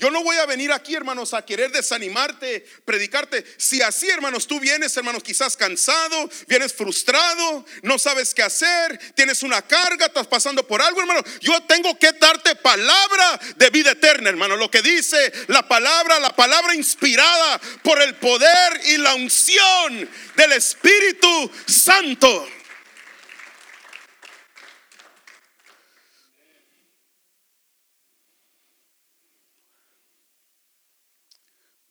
Yo 0.00 0.10
no 0.10 0.24
voy 0.24 0.36
a 0.38 0.46
venir 0.46 0.72
aquí, 0.72 0.94
hermanos, 0.94 1.34
a 1.34 1.44
querer 1.44 1.70
desanimarte, 1.70 2.64
predicarte. 2.86 3.44
Si 3.58 3.82
así, 3.82 4.08
hermanos, 4.08 4.46
tú 4.46 4.58
vienes, 4.58 4.96
hermanos, 4.96 5.22
quizás 5.22 5.58
cansado, 5.58 6.30
vienes 6.48 6.72
frustrado, 6.72 7.66
no 7.82 7.98
sabes 7.98 8.32
qué 8.32 8.42
hacer, 8.42 8.98
tienes 9.14 9.42
una 9.42 9.60
carga, 9.60 10.06
estás 10.06 10.26
pasando 10.26 10.66
por 10.66 10.80
algo, 10.80 11.02
hermano. 11.02 11.22
Yo 11.42 11.62
tengo 11.64 11.98
que 11.98 12.12
darte 12.12 12.56
palabra 12.56 13.38
de 13.56 13.68
vida 13.68 13.90
eterna, 13.90 14.30
hermano. 14.30 14.56
Lo 14.56 14.70
que 14.70 14.80
dice 14.80 15.30
la 15.48 15.68
palabra, 15.68 16.18
la 16.18 16.34
palabra 16.34 16.74
inspirada 16.74 17.60
por 17.82 18.00
el 18.00 18.14
poder 18.14 18.80
y 18.86 18.96
la 18.96 19.14
unción 19.14 20.08
del 20.34 20.52
Espíritu 20.52 21.50
Santo. 21.66 22.48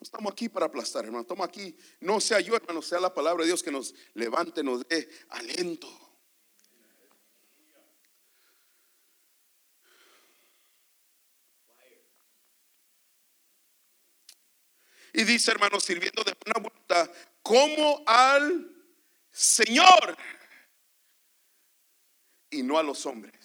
Estamos 0.09 0.31
aquí 0.31 0.49
para 0.49 0.65
aplastar, 0.65 1.05
hermano. 1.05 1.21
Estamos 1.21 1.47
aquí, 1.47 1.77
no 1.99 2.19
sea 2.19 2.39
yo, 2.39 2.55
hermano, 2.55 2.81
sea 2.81 2.99
la 2.99 3.13
palabra 3.13 3.43
de 3.43 3.47
Dios 3.47 3.61
que 3.61 3.71
nos 3.71 3.93
levante, 4.15 4.63
nos 4.63 4.87
dé 4.87 5.07
aliento. 5.29 5.87
Y 15.13 15.23
dice, 15.25 15.51
hermano, 15.51 15.79
sirviendo 15.79 16.23
de 16.23 16.35
buena 16.43 16.59
voluntad, 16.59 17.11
como 17.43 18.03
al 18.07 18.75
Señor 19.31 20.17
y 22.49 22.63
no 22.63 22.79
a 22.79 22.83
los 22.83 23.05
hombres. 23.05 23.38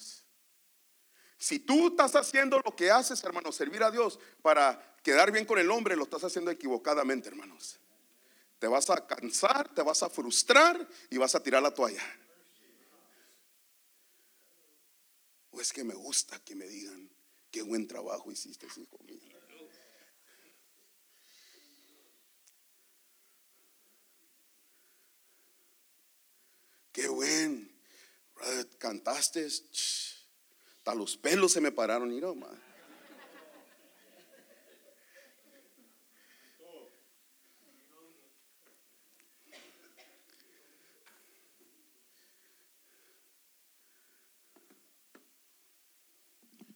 Si 1.45 1.59
tú 1.59 1.89
estás 1.89 2.17
haciendo 2.17 2.59
lo 2.65 2.75
que 2.75 2.91
haces, 2.91 3.23
hermano, 3.23 3.53
servir 3.53 3.83
a 3.83 3.91
Dios 3.91 4.19
para 4.41 4.97
quedar 5.03 5.31
bien 5.31 5.45
con 5.45 5.59
el 5.59 5.71
hombre 5.71 5.95
lo 5.95 6.05
estás 6.05 6.25
haciendo 6.25 6.51
equivocadamente, 6.51 7.29
hermanos. 7.29 7.79
Te 8.59 8.67
vas 8.67 8.89
a 8.89 9.07
cansar, 9.07 9.69
te 9.75 9.83
vas 9.83 10.03
a 10.03 10.09
frustrar 10.09 10.89
y 11.11 11.19
vas 11.19 11.35
a 11.35 11.43
tirar 11.43 11.63
la 11.63 11.75
toalla. 11.75 12.03
O 15.51 15.61
es 15.61 15.71
que 15.71 15.85
me 15.85 15.93
gusta 15.93 16.43
que 16.43 16.55
me 16.55 16.67
digan 16.67 17.11
qué 17.51 17.61
buen 17.61 17.87
trabajo 17.87 18.33
hiciste, 18.33 18.65
hijo 18.65 18.81
mío. 19.05 19.21
Qué 26.91 27.07
buen. 27.09 27.71
Cantaste. 28.79 29.47
Hasta 30.87 30.99
los 30.99 31.16
pelos 31.16 31.51
se 31.51 31.62
me 31.62 31.73
pararon 31.73 32.12
y 32.12 32.20
no. 32.20 32.37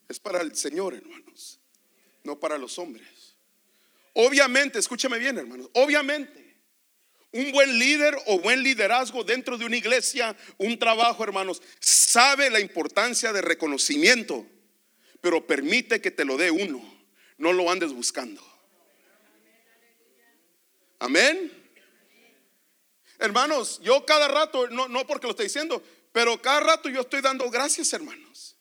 Es 0.08 0.18
para 0.18 0.40
el 0.40 0.56
Señor, 0.56 0.94
hermanos, 0.94 1.60
no 2.24 2.40
para 2.40 2.56
los 2.56 2.78
hombres. 2.78 3.36
Obviamente, 4.14 4.78
escúchame 4.78 5.18
bien, 5.18 5.36
hermanos, 5.36 5.68
obviamente 5.74 6.47
un 7.32 7.52
buen 7.52 7.78
líder 7.78 8.16
o 8.26 8.38
buen 8.40 8.62
liderazgo 8.62 9.22
dentro 9.24 9.58
de 9.58 9.66
una 9.66 9.76
iglesia, 9.76 10.36
un 10.56 10.78
trabajo, 10.78 11.22
hermanos, 11.22 11.62
sabe 11.80 12.50
la 12.50 12.60
importancia 12.60 13.32
de 13.32 13.42
reconocimiento, 13.42 14.46
pero 15.20 15.46
permite 15.46 16.00
que 16.00 16.10
te 16.10 16.24
lo 16.24 16.36
dé 16.36 16.50
uno, 16.50 16.82
no 17.36 17.52
lo 17.52 17.70
andes 17.70 17.92
buscando. 17.92 18.42
Amén. 20.98 21.52
Hermanos, 23.18 23.80
yo 23.82 24.04
cada 24.06 24.28
rato, 24.28 24.68
no, 24.68 24.88
no 24.88 25.06
porque 25.06 25.26
lo 25.26 25.32
estoy 25.32 25.46
diciendo, 25.46 25.82
pero 26.12 26.40
cada 26.40 26.60
rato 26.60 26.88
yo 26.88 27.02
estoy 27.02 27.20
dando 27.20 27.50
gracias, 27.50 27.92
hermanos. 27.92 28.56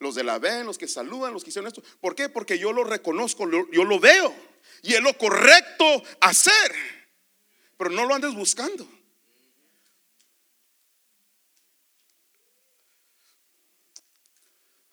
Los 0.00 0.14
de 0.14 0.24
la 0.24 0.38
ven, 0.38 0.66
los 0.66 0.78
que 0.78 0.88
saludan, 0.88 1.32
los 1.32 1.42
que 1.42 1.50
hicieron 1.50 1.68
esto. 1.68 1.82
¿Por 2.00 2.14
qué? 2.14 2.28
Porque 2.28 2.58
yo 2.58 2.72
lo 2.72 2.84
reconozco, 2.84 3.48
yo 3.72 3.84
lo 3.84 3.98
veo. 3.98 4.34
Y 4.82 4.94
es 4.94 5.00
lo 5.00 5.16
correcto 5.18 6.02
hacer. 6.20 6.97
Pero 7.78 7.90
no 7.90 8.04
lo 8.04 8.14
andes 8.14 8.34
buscando. 8.34 8.86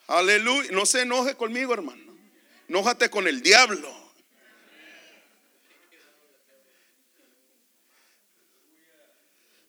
Aleluya. 0.07 0.71
No 0.71 0.85
se 0.85 1.01
enoje 1.01 1.35
conmigo, 1.35 1.73
hermano. 1.73 2.15
Enójate 2.69 3.09
con 3.09 3.27
el 3.27 3.41
diablo. 3.41 4.05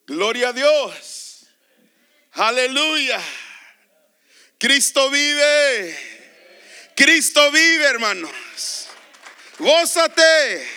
Gloria 0.05 0.49
a 0.49 0.53
Dios. 0.53 1.47
Aleluya. 2.33 3.19
Cristo 4.59 5.09
vive. 5.09 5.97
Cristo 6.95 7.51
vive, 7.51 7.85
hermanos. 7.85 8.87
Gózate. 9.57 10.76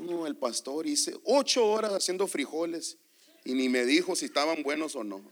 No, 0.00 0.26
el 0.26 0.36
pastor 0.36 0.86
hice 0.86 1.16
ocho 1.24 1.66
horas 1.66 1.92
haciendo 1.92 2.26
frijoles 2.26 2.96
y 3.44 3.54
ni 3.54 3.68
me 3.68 3.84
dijo 3.84 4.14
si 4.14 4.26
estaban 4.26 4.62
buenos 4.62 4.94
o 4.94 5.04
no. 5.04 5.22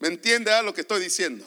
¿Me 0.00 0.08
entiende 0.08 0.52
a 0.52 0.62
lo 0.62 0.72
que 0.72 0.82
estoy 0.82 1.02
diciendo? 1.02 1.44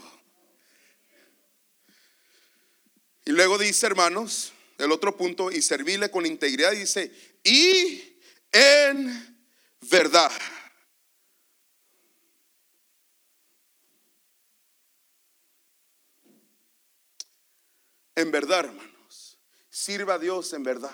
Y 3.26 3.32
luego 3.32 3.58
dice, 3.58 3.86
hermanos, 3.86 4.52
el 4.78 4.92
otro 4.92 5.16
punto, 5.16 5.52
y 5.52 5.62
servirle 5.62 6.12
con 6.12 6.26
integridad, 6.26 6.72
dice, 6.72 7.12
y 7.44 8.18
en 8.52 9.48
verdad. 9.90 10.32
En 18.22 18.30
verdad, 18.30 18.66
hermanos, 18.66 19.40
sirva 19.72 20.14
a 20.14 20.20
Dios 20.20 20.54
en 20.54 20.62
verdad. 20.62 20.94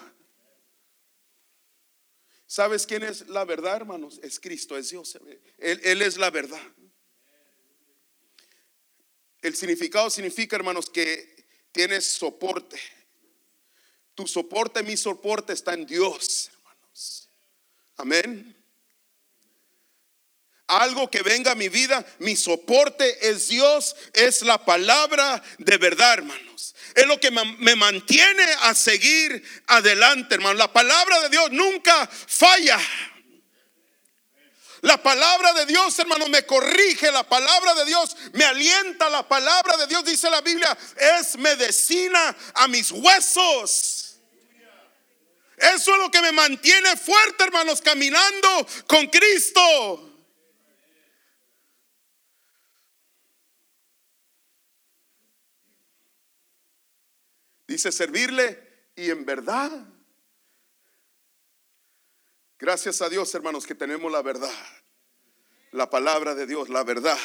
¿Sabes 2.46 2.88
quién 2.88 3.04
es 3.04 3.28
la 3.28 3.44
verdad, 3.44 3.76
hermanos? 3.76 4.18
Es 4.24 4.40
Cristo, 4.40 4.78
es 4.78 4.92
Dios. 4.92 5.20
Él, 5.58 5.82
él 5.84 6.02
es 6.02 6.16
la 6.16 6.30
verdad. 6.30 6.62
El 9.42 9.56
significado 9.58 10.10
significa, 10.10 10.56
hermanos, 10.56 10.90
que 10.90 11.46
tienes 11.74 12.06
soporte. 12.06 12.80
Tu 14.16 14.26
soporte, 14.26 14.82
mi 14.82 14.96
soporte 14.96 15.52
está 15.52 15.74
en 15.74 15.86
Dios, 15.86 16.50
hermanos. 16.54 17.30
Amén. 17.98 18.57
Algo 20.67 21.10
que 21.10 21.21
venga 21.21 21.53
a 21.53 21.56
mi 21.56 21.69
vida, 21.69 22.06
mi 22.19 22.36
soporte 22.36 23.30
es 23.30 23.47
Dios, 23.47 23.95
es 24.13 24.41
la 24.41 24.63
palabra 24.63 25.41
de 25.58 25.77
verdad, 25.77 26.15
hermanos. 26.15 26.75
Es 26.93 27.06
lo 27.06 27.19
que 27.19 27.32
me 27.32 27.75
mantiene 27.75 28.43
a 28.62 28.73
seguir 28.73 29.43
adelante, 29.67 30.36
hermanos. 30.36 30.58
La 30.58 30.73
palabra 30.73 31.21
de 31.21 31.30
Dios 31.30 31.51
nunca 31.51 32.08
falla. 32.08 32.80
La 34.82 35.01
palabra 35.01 35.53
de 35.53 35.65
Dios, 35.65 35.97
hermano, 35.99 36.27
me 36.27 36.45
corrige. 36.45 37.12
La 37.12 37.23
palabra 37.23 37.73
de 37.75 37.86
Dios 37.86 38.15
me 38.34 38.43
alienta. 38.43 39.10
La 39.10 39.27
palabra 39.27 39.77
de 39.77 39.88
Dios, 39.88 40.06
dice 40.06 40.30
la 40.30 40.41
Biblia, 40.41 40.77
es 41.19 41.38
medicina 41.38 42.36
a 42.53 42.67
mis 42.67 42.91
huesos. 42.91 44.17
Eso 45.58 45.91
es 45.93 45.97
lo 45.99 46.12
que 46.12 46.21
me 46.21 46.32
mantiene 46.32 46.95
fuerte, 46.95 47.43
hermanos, 47.43 47.82
caminando 47.82 48.67
con 48.88 49.08
Cristo. 49.08 50.07
Dice 57.67 57.91
servirle 57.91 58.89
y 58.95 59.10
en 59.10 59.25
verdad 59.25 59.88
Gracias 62.60 63.03
a 63.03 63.10
Dios, 63.10 63.34
hermanos, 63.36 63.67
que 63.67 63.75
tenemos 63.75 64.12
la 64.12 64.23
verdad. 64.23 64.51
La 65.71 65.89
palabra 65.89 66.34
de 66.34 66.47
Dios, 66.47 66.69
la 66.69 66.84
verdad. 66.84 67.17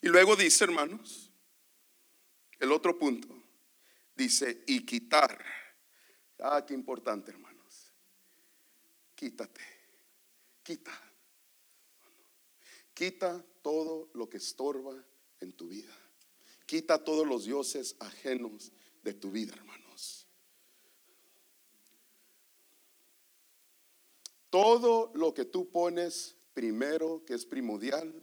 Y 0.00 0.08
luego 0.08 0.34
dice, 0.34 0.64
hermanos, 0.64 1.30
el 2.58 2.72
otro 2.72 2.98
punto, 2.98 3.28
dice, 4.16 4.64
y 4.66 4.86
quitar. 4.86 5.44
Ah, 6.38 6.64
qué 6.66 6.72
importante, 6.72 7.32
hermanos. 7.32 7.92
Quítate, 9.14 9.60
quita. 10.62 11.09
Quita 13.00 13.42
todo 13.62 14.10
lo 14.12 14.28
que 14.28 14.36
estorba 14.36 14.94
en 15.40 15.54
tu 15.54 15.68
vida. 15.68 15.96
Quita 16.66 17.02
todos 17.02 17.26
los 17.26 17.46
dioses 17.46 17.96
ajenos 17.98 18.72
de 19.02 19.14
tu 19.14 19.30
vida, 19.30 19.54
hermanos. 19.54 20.26
Todo 24.50 25.10
lo 25.14 25.32
que 25.32 25.46
tú 25.46 25.70
pones 25.70 26.36
primero, 26.52 27.24
que 27.24 27.32
es 27.32 27.46
primordial, 27.46 28.22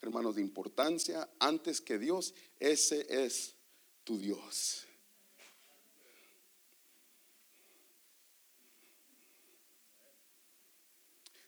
hermanos, 0.00 0.36
de 0.36 0.42
importancia, 0.42 1.28
antes 1.40 1.80
que 1.80 1.98
Dios, 1.98 2.34
ese 2.60 3.04
es 3.24 3.56
tu 4.04 4.16
Dios. 4.16 4.86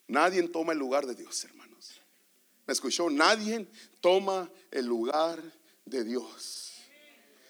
Nadie 0.08 0.42
toma 0.48 0.72
el 0.72 0.80
lugar 0.80 1.06
de 1.06 1.14
Dios, 1.14 1.44
hermanos. 1.44 1.59
¿Me 2.70 2.74
escuchó? 2.74 3.10
Nadie 3.10 3.66
toma 4.00 4.48
el 4.70 4.86
lugar 4.86 5.42
de 5.84 6.04
Dios. 6.04 6.70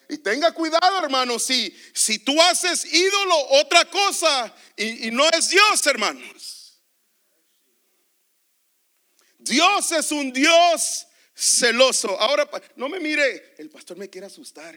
Y 0.09 0.17
tenga 0.17 0.51
cuidado, 0.51 1.05
hermano, 1.05 1.39
si, 1.39 1.77
si 1.93 2.21
tú 2.21 2.41
haces 2.41 2.87
ídolo 2.87 3.35
otra 3.51 3.85
cosa 3.85 4.51
y, 4.75 5.09
y 5.09 5.11
no 5.11 5.29
es 5.29 5.51
Dios, 5.51 5.87
hermanos. 5.87 6.81
Dios 9.37 9.93
es 9.93 10.11
un 10.11 10.33
Dios 10.33 11.07
celoso. 11.35 12.19
Ahora, 12.19 12.49
no 12.77 12.89
me 12.89 12.99
mire, 12.99 13.57
el 13.59 13.69
pastor 13.69 13.99
me 13.99 14.09
quiere 14.09 14.27
asustar. 14.27 14.75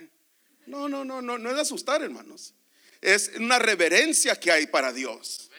No, 0.65 0.89
no, 0.89 1.05
no, 1.05 1.21
no, 1.21 1.37
no 1.37 1.51
es 1.51 1.57
asustar, 1.57 2.01
hermanos. 2.01 2.53
Es 2.99 3.31
una 3.37 3.59
reverencia 3.59 4.37
que 4.37 4.51
hay 4.51 4.67
para 4.67 4.91
Dios. 4.91 5.49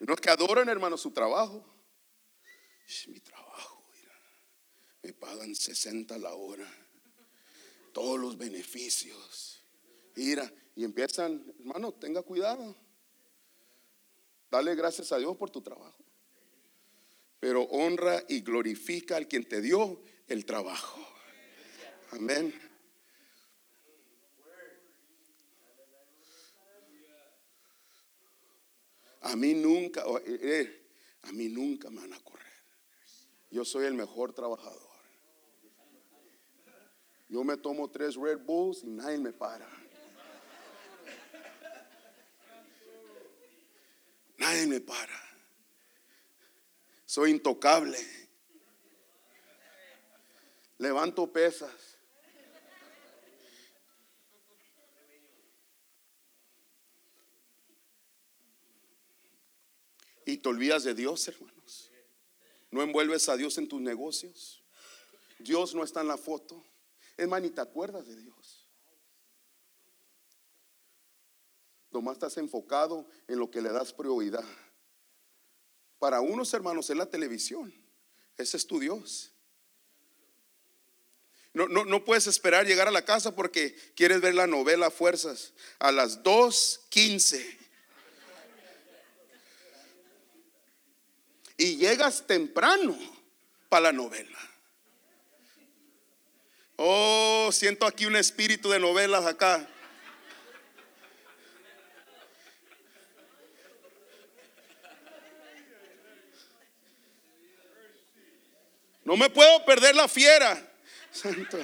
Los 0.00 0.20
que 0.20 0.30
adoran, 0.30 0.68
hermanos, 0.68 1.00
su 1.00 1.10
trabajo. 1.10 1.64
Mi 3.06 3.20
trabajo 3.20 3.80
me 5.02 5.12
pagan 5.12 5.54
60 5.54 6.18
la 6.18 6.34
hora. 6.34 6.68
Todos 7.92 8.18
los 8.18 8.36
beneficios. 8.36 9.64
Mira, 10.14 10.52
y 10.76 10.84
empiezan, 10.84 11.44
hermano, 11.58 11.92
tenga 11.92 12.22
cuidado. 12.22 12.76
Dale 14.50 14.74
gracias 14.74 15.12
a 15.12 15.18
Dios 15.18 15.36
por 15.36 15.50
tu 15.50 15.62
trabajo. 15.62 16.04
Pero 17.38 17.62
honra 17.62 18.22
y 18.28 18.40
glorifica 18.40 19.16
al 19.16 19.28
quien 19.28 19.48
te 19.48 19.60
dio 19.60 20.02
el 20.28 20.44
trabajo. 20.44 21.00
Amén. 22.12 22.69
A 29.30 29.36
mí 29.36 29.54
nunca, 29.54 30.02
eh, 30.26 30.40
eh, 30.42 30.86
a 31.22 31.30
mí 31.32 31.48
nunca 31.48 31.88
me 31.88 32.00
van 32.00 32.12
a 32.12 32.18
correr. 32.18 32.46
Yo 33.48 33.64
soy 33.64 33.86
el 33.86 33.94
mejor 33.94 34.32
trabajador. 34.32 34.90
Yo 37.28 37.44
me 37.44 37.56
tomo 37.56 37.88
tres 37.88 38.16
Red 38.16 38.40
Bulls 38.40 38.82
y 38.82 38.88
nadie 38.88 39.18
me 39.18 39.32
para. 39.32 39.68
Nadie 44.36 44.66
me 44.66 44.80
para. 44.80 45.22
Soy 47.06 47.30
intocable. 47.30 47.98
Levanto 50.78 51.32
pesas. 51.32 51.89
Y 60.30 60.36
te 60.36 60.48
olvidas 60.48 60.84
de 60.84 60.94
Dios, 60.94 61.26
hermanos. 61.26 61.90
No 62.70 62.82
envuelves 62.82 63.28
a 63.28 63.36
Dios 63.36 63.58
en 63.58 63.68
tus 63.68 63.80
negocios. 63.80 64.62
Dios 65.40 65.74
no 65.74 65.82
está 65.82 66.02
en 66.02 66.08
la 66.08 66.16
foto. 66.16 66.64
Es 67.16 67.26
más, 67.26 67.42
ni 67.42 67.50
te 67.50 67.60
acuerdas 67.60 68.06
de 68.06 68.14
Dios. 68.14 68.66
Nomás 71.90 72.14
estás 72.14 72.36
enfocado 72.36 73.08
en 73.26 73.40
lo 73.40 73.50
que 73.50 73.60
le 73.60 73.70
das 73.70 73.92
prioridad. 73.92 74.44
Para 75.98 76.20
unos 76.20 76.54
hermanos 76.54 76.88
es 76.90 76.96
la 76.96 77.06
televisión. 77.06 77.74
Ese 78.36 78.56
es 78.56 78.66
tu 78.66 78.78
Dios. 78.78 79.32
No, 81.52 81.66
no, 81.66 81.84
no, 81.84 82.04
puedes 82.04 82.28
esperar 82.28 82.64
llegar 82.64 82.86
a 82.86 82.92
la 82.92 83.04
casa 83.04 83.34
porque 83.34 83.74
quieres 83.96 84.20
ver 84.20 84.36
la 84.36 84.46
novela 84.46 84.92
Fuerzas 84.92 85.52
a 85.80 85.90
las 85.90 86.22
2.15. 86.22 87.59
Y 91.60 91.76
llegas 91.76 92.26
temprano 92.26 92.98
para 93.68 93.82
la 93.82 93.92
novela. 93.92 94.38
Oh, 96.76 97.50
siento 97.52 97.84
aquí 97.84 98.06
un 98.06 98.16
espíritu 98.16 98.70
de 98.70 98.78
novelas 98.78 99.26
acá. 99.26 99.68
No 109.04 109.18
me 109.18 109.28
puedo 109.28 109.62
perder 109.66 109.94
la 109.94 110.08
fiera. 110.08 110.72
Santo. 111.12 111.58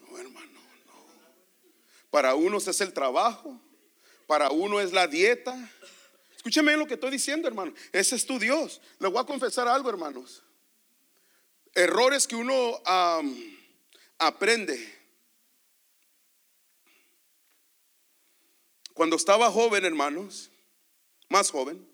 No, 0.00 0.18
hermano, 0.18 0.60
no. 0.84 1.06
Para 2.10 2.34
unos 2.34 2.68
es 2.68 2.82
el 2.82 2.92
trabajo, 2.92 3.58
para 4.28 4.50
uno 4.50 4.78
es 4.78 4.92
la 4.92 5.08
dieta. 5.08 5.56
Escúcheme 6.36 6.76
lo 6.76 6.86
que 6.86 6.94
estoy 6.94 7.10
diciendo, 7.10 7.48
hermano. 7.48 7.72
Ese 7.90 8.14
es 8.14 8.24
tu 8.24 8.38
Dios. 8.38 8.80
Le 9.00 9.08
voy 9.08 9.18
a 9.20 9.24
confesar 9.24 9.66
algo, 9.66 9.88
hermanos. 9.88 10.44
Errores 11.74 12.28
que 12.28 12.36
uno 12.36 12.80
aprende. 14.18 14.96
Cuando 18.92 19.16
estaba 19.16 19.50
joven, 19.50 19.84
hermanos, 19.84 20.50
más 21.28 21.50
joven, 21.50 21.88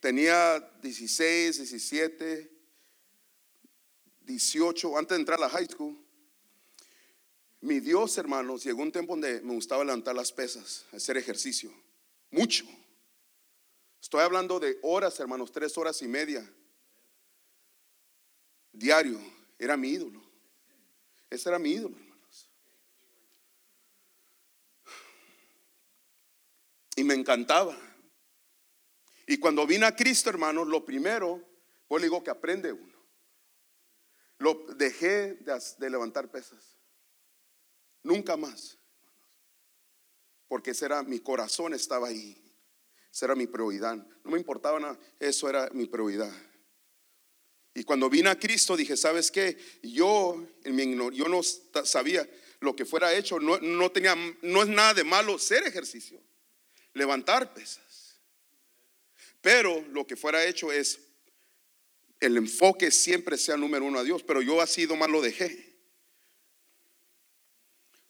tenía 0.00 0.60
16, 0.82 1.56
17, 1.56 2.50
18, 4.20 4.98
antes 4.98 5.16
de 5.16 5.20
entrar 5.20 5.38
a 5.38 5.42
la 5.42 5.48
high 5.48 5.66
school. 5.66 5.99
Mi 7.60 7.80
Dios, 7.80 8.16
hermanos, 8.16 8.64
llegó 8.64 8.82
un 8.82 8.92
tiempo 8.92 9.12
donde 9.12 9.42
me 9.42 9.54
gustaba 9.54 9.84
levantar 9.84 10.14
las 10.14 10.32
pesas, 10.32 10.86
hacer 10.92 11.16
ejercicio. 11.16 11.70
Mucho. 12.30 12.64
Estoy 14.00 14.20
hablando 14.22 14.58
de 14.58 14.78
horas, 14.82 15.20
hermanos, 15.20 15.52
tres 15.52 15.76
horas 15.76 16.00
y 16.00 16.08
media. 16.08 16.48
Diario. 18.72 19.20
Era 19.58 19.76
mi 19.76 19.90
ídolo. 19.90 20.22
Ese 21.28 21.50
era 21.50 21.58
mi 21.58 21.72
ídolo, 21.72 21.96
hermanos. 21.96 22.48
Y 26.96 27.04
me 27.04 27.14
encantaba. 27.14 27.78
Y 29.26 29.38
cuando 29.38 29.66
vine 29.66 29.86
a 29.86 29.94
Cristo, 29.94 30.30
hermano, 30.30 30.64
lo 30.64 30.84
primero, 30.84 31.40
pues 31.86 32.00
le 32.00 32.06
digo 32.06 32.24
que 32.24 32.30
aprende 32.30 32.72
uno. 32.72 32.98
Lo 34.38 34.54
dejé 34.74 35.34
de, 35.34 35.90
levantar 35.90 36.30
pesas. 36.30 36.79
Nunca 38.02 38.36
más. 38.36 38.78
Porque 40.48 40.72
ese 40.72 40.86
era 40.86 41.02
mi 41.02 41.20
corazón 41.20 41.74
estaba 41.74 42.08
ahí. 42.08 42.36
Esa 43.12 43.26
era 43.26 43.34
mi 43.34 43.46
prioridad. 43.46 43.96
No 44.24 44.30
me 44.30 44.38
importaba 44.38 44.80
nada. 44.80 44.98
Eso 45.18 45.48
era 45.48 45.68
mi 45.72 45.86
prioridad. 45.86 46.32
Y 47.74 47.84
cuando 47.84 48.10
vine 48.10 48.30
a 48.30 48.38
Cristo 48.38 48.76
dije, 48.76 48.96
¿sabes 48.96 49.30
qué? 49.30 49.56
Yo, 49.82 50.44
en 50.64 50.74
mi 50.74 50.86
no 50.86 51.42
sabía 51.42 52.28
lo 52.60 52.74
que 52.74 52.84
fuera 52.84 53.14
hecho. 53.14 53.38
No, 53.38 53.58
no, 53.60 53.90
tenía, 53.90 54.16
no 54.42 54.62
es 54.62 54.68
nada 54.68 54.94
de 54.94 55.04
malo 55.04 55.38
ser 55.38 55.66
ejercicio. 55.66 56.20
Levantar 56.94 57.54
pesas. 57.54 58.18
Pero 59.40 59.80
lo 59.92 60.06
que 60.06 60.16
fuera 60.16 60.44
hecho 60.44 60.72
es, 60.72 61.00
el 62.18 62.36
enfoque 62.36 62.90
siempre 62.90 63.38
sea 63.38 63.56
número 63.56 63.84
uno 63.86 63.98
a 63.98 64.04
Dios, 64.04 64.22
pero 64.22 64.42
yo 64.42 64.60
así 64.60 64.86
más 64.86 65.08
lo 65.08 65.22
dejé. 65.22 65.69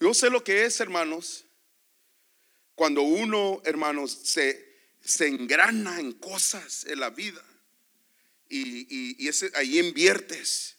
Yo 0.01 0.15
sé 0.15 0.31
lo 0.31 0.43
que 0.43 0.65
es, 0.65 0.81
hermanos, 0.81 1.45
cuando 2.75 3.03
uno, 3.03 3.61
hermanos, 3.65 4.13
se, 4.25 4.95
se 5.01 5.29
engrana 5.29 6.01
en 6.01 6.13
cosas 6.13 6.85
en 6.87 7.01
la 7.01 7.11
vida 7.11 7.45
y, 8.49 9.23
y, 9.23 9.29
ese, 9.29 9.51
ahí 9.55 9.79
inviertes, 9.79 10.77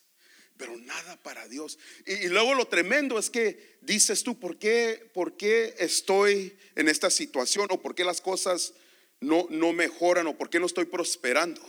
pero 0.58 0.76
nada 0.78 1.18
para 1.22 1.48
Dios. 1.48 1.78
Y, 2.06 2.14
y, 2.14 2.28
luego 2.30 2.56
lo 2.56 2.66
tremendo 2.66 3.20
es 3.20 3.30
que 3.30 3.78
dices 3.82 4.24
tú, 4.24 4.40
¿por 4.40 4.58
qué, 4.58 5.10
¿por 5.14 5.38
qué 5.38 5.76
estoy 5.78 6.58
en 6.76 6.90
esta 6.90 7.10
situación 7.10 7.68
o 7.70 7.82
por 7.82 7.94
qué 7.94 8.04
las 8.04 8.20
cosas 8.20 8.74
no, 9.22 9.46
no 9.50 9.72
mejoran 9.72 10.28
o 10.28 10.38
por 10.38 10.50
qué 10.50 10.60
no 10.60 10.66
estoy 10.66 10.86
prosperando. 10.86 11.62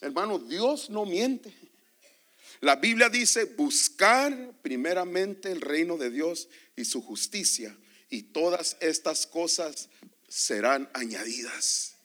Hermano, 0.00 0.38
Dios 0.38 0.90
no 0.90 1.06
miente. 1.06 1.54
La 2.60 2.76
Biblia 2.76 3.08
dice, 3.08 3.44
buscar 3.44 4.52
primeramente 4.62 5.52
el 5.52 5.60
reino 5.60 5.96
de 5.96 6.10
Dios 6.10 6.48
y 6.74 6.84
su 6.84 7.02
justicia, 7.02 7.76
y 8.08 8.22
todas 8.22 8.76
estas 8.80 9.26
cosas 9.26 9.88
serán 10.28 10.88
añadidas. 10.94 11.96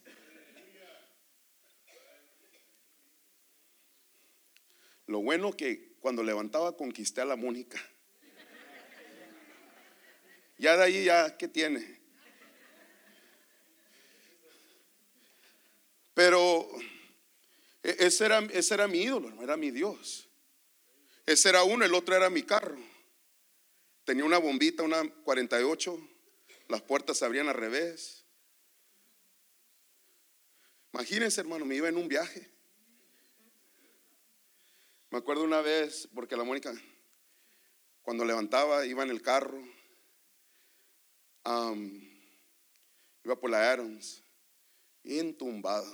Lo 5.08 5.22
bueno 5.22 5.52
que 5.52 5.92
cuando 6.00 6.24
levantaba 6.24 6.76
conquisté 6.76 7.22
a 7.22 7.26
la 7.26 7.36
Mónica. 7.36 7.80
Ya 10.58 10.78
de 10.78 10.84
ahí, 10.84 11.04
ya, 11.06 11.38
¿qué 11.38 11.48
tiene? 11.48 12.00
Pero 16.14 16.70
e, 17.84 17.96
ese 18.00 18.26
era, 18.26 18.40
ese 18.52 18.74
era 18.74 18.88
mi 18.88 19.02
ídolo, 19.02 19.42
era 19.42 19.58
mi 19.58 19.72
Dios. 19.72 20.31
Ese 21.26 21.50
era 21.50 21.64
uno, 21.64 21.86
el 21.86 21.94
otro 21.94 22.16
era 22.16 22.30
mi 22.30 22.44
carro. 22.44 22.78
Tenía 24.04 24.26
una 24.26 24.38
bombita, 24.38 24.84
una 24.84 25.08
48, 25.24 25.98
las 26.68 26.82
puertas 26.82 27.18
se 27.18 27.26
abrían 27.26 27.48
al 27.48 27.56
revés. 27.56 28.26
Imagínense, 30.94 31.42
hermano, 31.42 31.66
me 31.66 31.76
iba 31.76 31.88
en 31.88 31.98
un 31.98 32.08
viaje. 32.08 32.50
Me 35.10 35.18
acuerdo 35.18 35.44
una 35.44 35.62
vez, 35.62 36.10
porque 36.14 36.36
la 36.36 36.44
Mónica, 36.44 36.74
cuando 38.02 38.26
levantaba, 38.26 38.86
iba 38.86 39.04
en 39.04 39.10
el 39.10 39.22
carro 39.22 39.62
iba 43.24 43.40
por 43.40 43.50
la 43.50 43.72
Adams, 43.72 44.24
entumbado, 45.04 45.92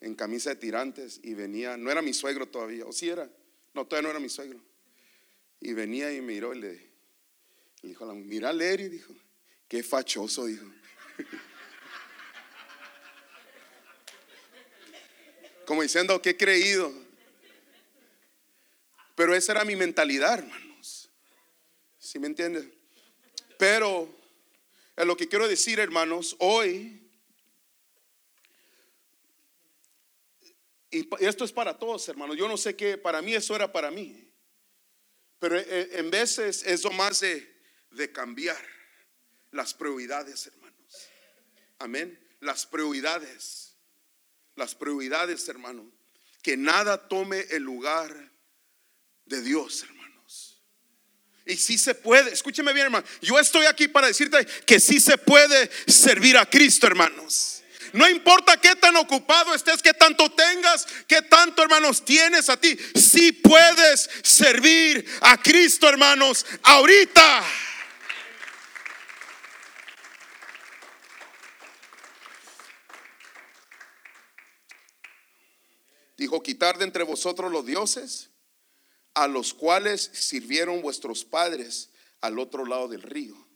en 0.00 0.14
camisa 0.14 0.50
de 0.50 0.56
tirantes, 0.56 1.20
y 1.22 1.34
venía, 1.34 1.76
no 1.76 1.90
era 1.90 2.02
mi 2.02 2.12
suegro 2.12 2.48
todavía, 2.48 2.84
o 2.84 2.92
si 2.92 3.08
era, 3.08 3.30
no, 3.78 3.86
todavía 3.86 4.08
no 4.08 4.10
era 4.10 4.18
mi 4.18 4.28
suegro. 4.28 4.60
Y 5.60 5.72
venía 5.72 6.12
y 6.12 6.20
miró 6.20 6.52
y 6.52 6.58
le, 6.58 6.90
dijo 7.82 8.02
a 8.04 8.08
la 8.08 8.14
mira 8.14 8.52
Leri, 8.52 8.88
dijo, 8.88 9.14
qué 9.68 9.84
fachoso, 9.84 10.46
dijo. 10.46 10.66
Como 15.66 15.82
diciendo, 15.82 16.20
qué 16.20 16.36
creído. 16.36 16.92
Pero 19.14 19.32
esa 19.34 19.52
era 19.52 19.64
mi 19.64 19.76
mentalidad, 19.76 20.40
hermanos. 20.40 21.08
¿Sí 21.98 22.18
me 22.18 22.26
entiendes? 22.26 22.66
Pero 23.58 24.12
lo 24.96 25.16
que 25.16 25.28
quiero 25.28 25.46
decir, 25.46 25.78
hermanos, 25.78 26.34
hoy, 26.40 27.07
y 30.90 31.08
esto 31.20 31.44
es 31.44 31.52
para 31.52 31.78
todos, 31.78 32.08
hermanos, 32.08 32.36
yo 32.36 32.48
no 32.48 32.56
sé 32.56 32.76
qué, 32.76 32.96
para 32.96 33.20
mí 33.20 33.34
eso 33.34 33.54
era 33.54 33.70
para 33.70 33.90
mí, 33.90 34.30
pero 35.38 35.58
eh, 35.58 35.90
en 35.92 36.10
veces 36.10 36.62
es 36.64 36.82
lo 36.84 36.90
más 36.92 37.20
de, 37.20 37.60
de 37.90 38.10
cambiar 38.10 38.62
las 39.52 39.74
prioridades, 39.74 40.46
hermanos. 40.46 41.08
Amén. 41.78 42.18
Las 42.40 42.66
prioridades, 42.66 43.76
las 44.56 44.74
prioridades, 44.74 45.48
hermano. 45.48 45.90
Que 46.42 46.56
nada 46.56 47.08
tome 47.08 47.46
el 47.50 47.62
lugar 47.62 48.32
de 49.26 49.42
Dios, 49.42 49.82
hermano. 49.82 49.98
Y 51.48 51.56
sí 51.56 51.78
se 51.78 51.94
puede, 51.94 52.30
escúcheme 52.30 52.74
bien 52.74 52.84
hermano, 52.84 53.06
yo 53.22 53.38
estoy 53.38 53.64
aquí 53.64 53.88
para 53.88 54.06
decirte 54.06 54.46
que 54.66 54.78
sí 54.78 55.00
se 55.00 55.16
puede 55.16 55.70
servir 55.86 56.36
a 56.36 56.44
Cristo 56.44 56.86
hermanos. 56.86 57.57
No 57.92 58.08
importa 58.08 58.56
qué 58.60 58.74
tan 58.76 58.96
ocupado 58.96 59.54
estés, 59.54 59.82
qué 59.82 59.94
tanto 59.94 60.30
tengas, 60.30 60.86
qué 61.06 61.22
tanto 61.22 61.62
hermanos 61.62 62.04
tienes 62.04 62.48
a 62.48 62.56
ti, 62.56 62.76
sí 62.94 63.32
puedes 63.32 64.08
servir 64.22 65.04
a 65.20 65.36
Cristo 65.36 65.88
hermanos 65.88 66.44
ahorita. 66.62 67.44
Dijo, 76.16 76.42
quitar 76.42 76.76
de 76.78 76.84
entre 76.84 77.04
vosotros 77.04 77.50
los 77.50 77.64
dioses 77.64 78.30
a 79.14 79.28
los 79.28 79.54
cuales 79.54 80.10
sirvieron 80.12 80.82
vuestros 80.82 81.24
padres 81.24 81.90
al 82.20 82.38
otro 82.38 82.66
lado 82.66 82.88
del 82.88 83.02
río. 83.02 83.47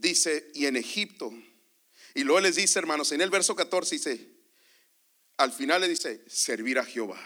Dice, 0.00 0.50
y 0.54 0.66
en 0.66 0.76
Egipto. 0.76 1.32
Y 2.14 2.24
luego 2.24 2.40
les 2.40 2.56
dice, 2.56 2.78
hermanos, 2.78 3.12
en 3.12 3.20
el 3.20 3.30
verso 3.30 3.54
14 3.54 3.94
dice, 3.96 4.28
al 5.36 5.52
final 5.52 5.80
le 5.80 5.88
dice, 5.88 6.24
servir 6.28 6.78
a 6.78 6.84
Jehová. 6.84 7.20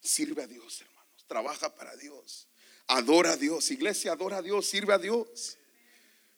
Sirve 0.00 0.42
a 0.42 0.46
Dios, 0.46 0.80
hermanos. 0.80 1.24
Trabaja 1.26 1.74
para 1.74 1.96
Dios. 1.96 2.48
Adora 2.86 3.32
a 3.32 3.36
Dios. 3.36 3.70
Iglesia, 3.70 4.12
adora 4.12 4.38
a 4.38 4.42
Dios. 4.42 4.66
Sirve 4.66 4.94
a 4.94 4.98
Dios. 4.98 5.58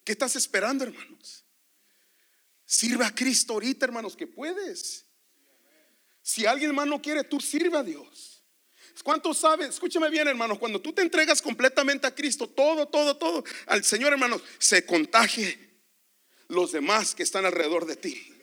¿Qué 0.04 0.12
estás 0.12 0.36
esperando, 0.36 0.84
hermanos? 0.84 1.44
Sirve 2.64 3.04
a 3.04 3.14
Cristo 3.14 3.54
ahorita, 3.54 3.86
hermanos, 3.86 4.16
que 4.16 4.26
puedes. 4.26 5.04
Si 6.22 6.46
alguien 6.46 6.74
más 6.74 6.86
no 6.86 7.00
quiere, 7.00 7.24
tú 7.24 7.40
sirve 7.40 7.76
a 7.76 7.82
Dios. 7.82 8.39
¿Cuántos 9.02 9.38
saben? 9.38 9.70
Escúchame 9.70 10.10
bien, 10.10 10.28
hermanos. 10.28 10.58
Cuando 10.58 10.80
tú 10.80 10.92
te 10.92 11.02
entregas 11.02 11.40
completamente 11.40 12.06
a 12.06 12.14
Cristo, 12.14 12.46
todo, 12.46 12.86
todo, 12.86 13.16
todo, 13.16 13.44
al 13.66 13.84
Señor, 13.84 14.12
hermanos, 14.12 14.42
se 14.58 14.84
contagie 14.84 15.70
los 16.48 16.72
demás 16.72 17.14
que 17.14 17.22
están 17.22 17.46
alrededor 17.46 17.86
de 17.86 17.96
ti. 17.96 18.36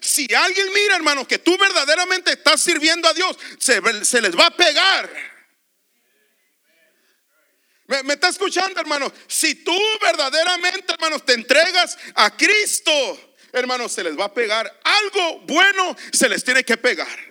Si 0.00 0.32
alguien 0.32 0.68
mira, 0.72 0.96
hermanos, 0.96 1.26
que 1.26 1.38
tú 1.38 1.56
verdaderamente 1.58 2.32
estás 2.32 2.60
sirviendo 2.60 3.08
a 3.08 3.14
Dios, 3.14 3.36
se, 3.58 3.80
les 4.20 4.38
va 4.38 4.46
a 4.46 4.56
pegar. 4.56 5.10
¿Me, 7.86 8.02
¿Me, 8.04 8.14
está 8.14 8.28
escuchando, 8.28 8.80
hermanos? 8.80 9.12
Si 9.26 9.56
tú 9.56 9.76
verdaderamente, 10.00 10.92
hermanos, 10.92 11.24
te 11.24 11.34
entregas 11.34 11.98
a 12.14 12.36
Cristo, 12.36 13.34
hermanos, 13.52 13.92
se 13.92 14.04
les 14.04 14.18
va 14.18 14.26
a 14.26 14.34
pegar. 14.34 14.80
Algo 14.84 15.40
bueno 15.40 15.96
se 16.12 16.28
les 16.28 16.44
tiene 16.44 16.64
que 16.64 16.76
pegar. 16.76 17.29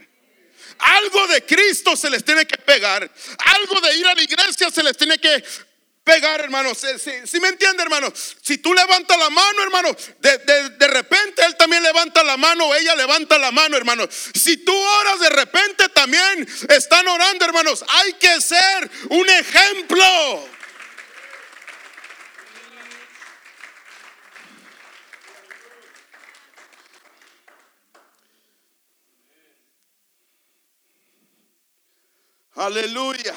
Algo 0.79 1.27
de 1.27 1.45
Cristo 1.45 1.95
se 1.95 2.09
les 2.09 2.23
tiene 2.23 2.45
que 2.45 2.57
pegar. 2.57 3.09
Algo 3.37 3.81
de 3.81 3.95
ir 3.95 4.07
a 4.07 4.15
la 4.15 4.23
iglesia 4.23 4.69
se 4.69 4.81
les 4.81 4.97
tiene 4.97 5.17
que 5.17 5.43
pegar, 6.03 6.41
hermanos. 6.41 6.77
Si, 7.25 7.39
me 7.39 7.49
entiende, 7.49 7.83
hermano, 7.83 8.11
si 8.41 8.57
tú 8.57 8.73
levantas 8.73 9.17
la 9.17 9.29
mano, 9.29 9.61
hermano, 9.61 9.95
de, 10.19 10.37
de, 10.69 10.87
repente 10.87 11.45
él 11.45 11.55
también 11.55 11.83
levanta 11.83 12.23
la 12.23 12.37
mano, 12.37 12.73
ella 12.73 12.95
levanta 12.95 13.37
la 13.37 13.51
mano, 13.51 13.77
hermano. 13.77 14.07
Si 14.33 14.57
tú 14.57 14.75
oras, 14.75 15.19
de 15.19 15.29
repente 15.29 15.89
también 15.89 16.47
están 16.69 17.07
orando, 17.07 17.45
hermanos. 17.45 17.85
Hay 17.87 18.13
que 18.13 18.41
ser 18.41 18.89
un 19.09 19.29
ejemplo. 19.29 20.49
Aleluya. 32.55 33.35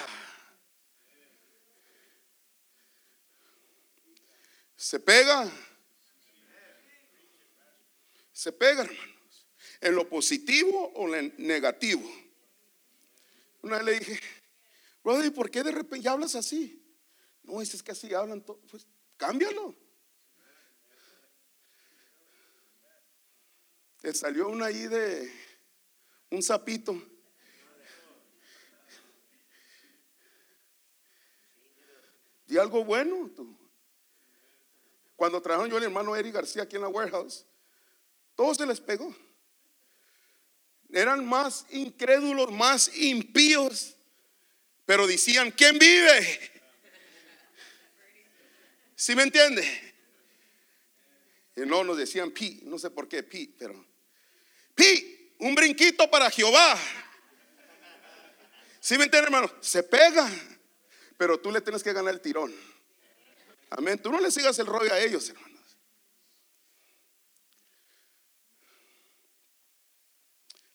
¿Se 4.77 4.99
pega? 4.99 5.51
Se 8.33 8.51
pega, 8.53 8.83
hermanos. 8.83 9.47
¿En 9.81 9.95
lo 9.95 10.09
positivo 10.09 10.93
o 10.95 11.15
en 11.15 11.35
negativo? 11.39 12.03
Una 13.63 13.77
vez 13.79 13.85
le 13.87 13.99
dije, 14.01 14.21
brother, 15.05 15.27
¿y 15.27 15.31
por 15.31 15.51
qué 15.51 15.63
de 15.63 15.71
repente 15.71 16.05
ya 16.05 16.13
hablas 16.13 16.35
así? 16.35 16.83
No, 17.45 17.61
es 17.61 17.83
que 17.83 17.93
así 17.93 18.13
hablan 18.13 18.43
todos. 18.43 18.61
Pues 18.71 18.87
cámbialo. 19.17 19.77
Le 24.03 24.15
salió 24.15 24.49
una 24.49 24.67
ahí 24.67 24.89
de 24.89 25.33
un 26.31 26.43
sapito. 26.43 27.01
Y 32.53 32.59
algo 32.59 32.85
bueno. 32.85 33.31
Cuando 35.17 35.41
trabajaron 35.41 35.71
yo 35.71 35.79
el 35.79 35.85
hermano 35.85 36.15
Eric 36.15 36.35
García 36.35 36.65
aquí 36.65 36.77
en 36.77 36.83
la 36.83 36.89
warehouse, 36.89 37.47
todo 38.37 38.55
se 38.55 38.67
les 38.67 38.79
pegó. 38.79 39.17
Eran 40.93 41.25
más 41.25 41.65
incrédulos, 41.71 42.53
más 42.53 42.95
impíos, 42.95 43.97
pero 44.85 45.07
decían, 45.07 45.51
¿quién 45.51 45.79
vive? 45.79 46.53
¿Sí 48.97 49.17
me 49.17 49.23
entiende? 49.23 49.67
Y 51.57 51.61
no 51.61 51.85
nos 51.85 51.97
decían 51.97 52.33
pi, 52.33 52.61
no 52.65 52.79
sé 52.79 52.91
por 52.91 53.09
qué 53.09 53.23
pi, 53.23 53.47
pero 53.47 53.83
pi, 54.75 55.33
un 55.39 55.55
brinquito 55.55 56.11
para 56.11 56.31
Jehová. 56.31 56.79
¿Sí 58.79 58.99
me 58.99 59.05
entiende, 59.05 59.29
hermano? 59.29 59.51
Se 59.63 59.83
pega 59.83 60.31
pero 61.23 61.39
tú 61.39 61.53
le 61.53 61.61
tienes 61.61 61.85
que 61.85 61.93
ganar 61.93 62.13
el 62.13 62.21
tirón. 62.21 62.53
Amén. 63.71 63.97
Tú 64.03 64.11
no 64.11 64.21
le 64.21 64.29
sigas 64.29 64.59
el 64.59 64.67
rollo 64.67 64.93
a 64.93 64.99
ellos, 64.99 65.29
hermanos. 65.29 65.79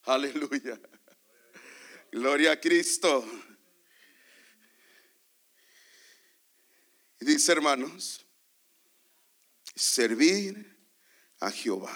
Aleluya. 0.04 0.80
Gloria 2.10 2.52
a 2.52 2.58
Cristo. 2.58 3.22
Dice, 7.20 7.52
hermanos, 7.52 8.24
servir 9.74 10.78
a 11.40 11.50
Jehová. 11.50 11.94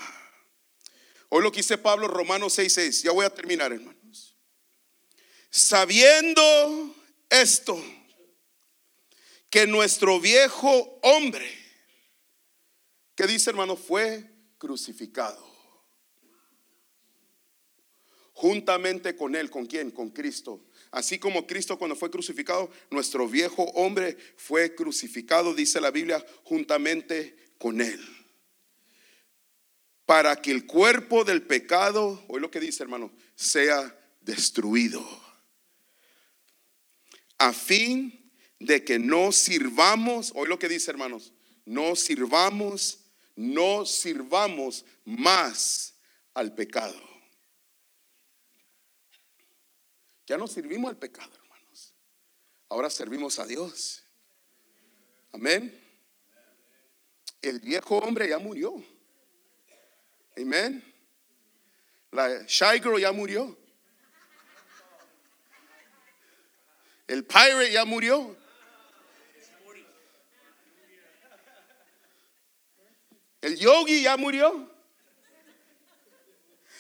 Hoy 1.31 1.43
lo 1.43 1.51
que 1.51 1.61
dice 1.61 1.79
Pablo, 1.79 2.07
Romanos 2.07 2.59
6:6. 2.59 3.03
Ya 3.03 3.13
voy 3.13 3.25
a 3.25 3.31
terminar, 3.31 3.73
hermanos. 3.73 4.37
Sabiendo 5.49 6.95
esto 7.31 7.83
que 9.53 9.67
nuestro 9.67 10.19
viejo 10.19 10.99
hombre, 11.03 11.47
que 13.15 13.27
dice 13.27 13.51
hermano, 13.51 13.77
fue 13.77 14.25
crucificado. 14.57 15.47
Juntamente 18.33 19.15
con 19.15 19.37
él, 19.37 19.51
¿con 19.51 19.67
quién? 19.67 19.91
Con 19.91 20.09
Cristo. 20.09 20.65
Así 20.91 21.19
como 21.19 21.47
Cristo 21.47 21.79
cuando 21.79 21.95
fue 21.95 22.11
crucificado, 22.11 22.71
nuestro 22.91 23.29
viejo 23.29 23.65
hombre 23.75 24.17
fue 24.39 24.75
crucificado, 24.75 25.53
dice 25.53 25.83
la 25.83 25.91
Biblia, 25.91 26.25
juntamente 26.45 27.37
con 27.59 27.83
él. 27.83 28.01
Para 30.07 30.37
que 30.37 30.51
el 30.51 30.65
cuerpo 30.65 31.25
del 31.25 31.43
pecado, 31.43 32.25
hoy 32.29 32.41
lo 32.41 32.51
que 32.51 32.59
dice 32.59 32.85
hermano, 32.85 33.13
sea 33.35 33.95
destruido. 34.23 35.07
A 37.37 37.53
fin 37.53 38.22
de 38.63 38.85
que 38.85 38.99
no 38.99 39.33
sirvamos, 39.33 40.33
hoy 40.37 40.49
lo 40.49 40.59
que 40.59 40.69
dice 40.69 40.91
hermanos, 40.91 41.33
no 41.65 41.97
sirvamos, 41.97 43.01
no 43.35 43.85
sirvamos 43.85 44.85
más 45.05 45.95
al 46.33 46.55
pecado. 46.55 46.95
Ya 50.27 50.39
no 50.39 50.47
servimos 50.47 50.91
al 50.91 50.97
pecado, 50.97 51.33
hermanos. 51.35 51.93
Ahora 52.69 52.89
servimos 52.89 53.39
a 53.41 53.47
Dios. 53.47 54.05
Amén. 55.33 55.79
El 57.41 57.59
viejo 57.59 57.99
hombre 57.99 58.29
ya 58.29 58.39
murió. 58.39 58.83
Amén. 60.37 60.85
La 62.13 62.45
shy 62.47 62.79
girl 62.81 63.01
ya 63.01 63.11
murió. 63.11 63.59
El 67.09 67.25
pirate 67.25 67.73
ya 67.73 67.85
murió. 67.85 68.42
El 73.43 73.59
yogi 73.59 74.03
ya 74.03 74.17
murió. 74.17 74.71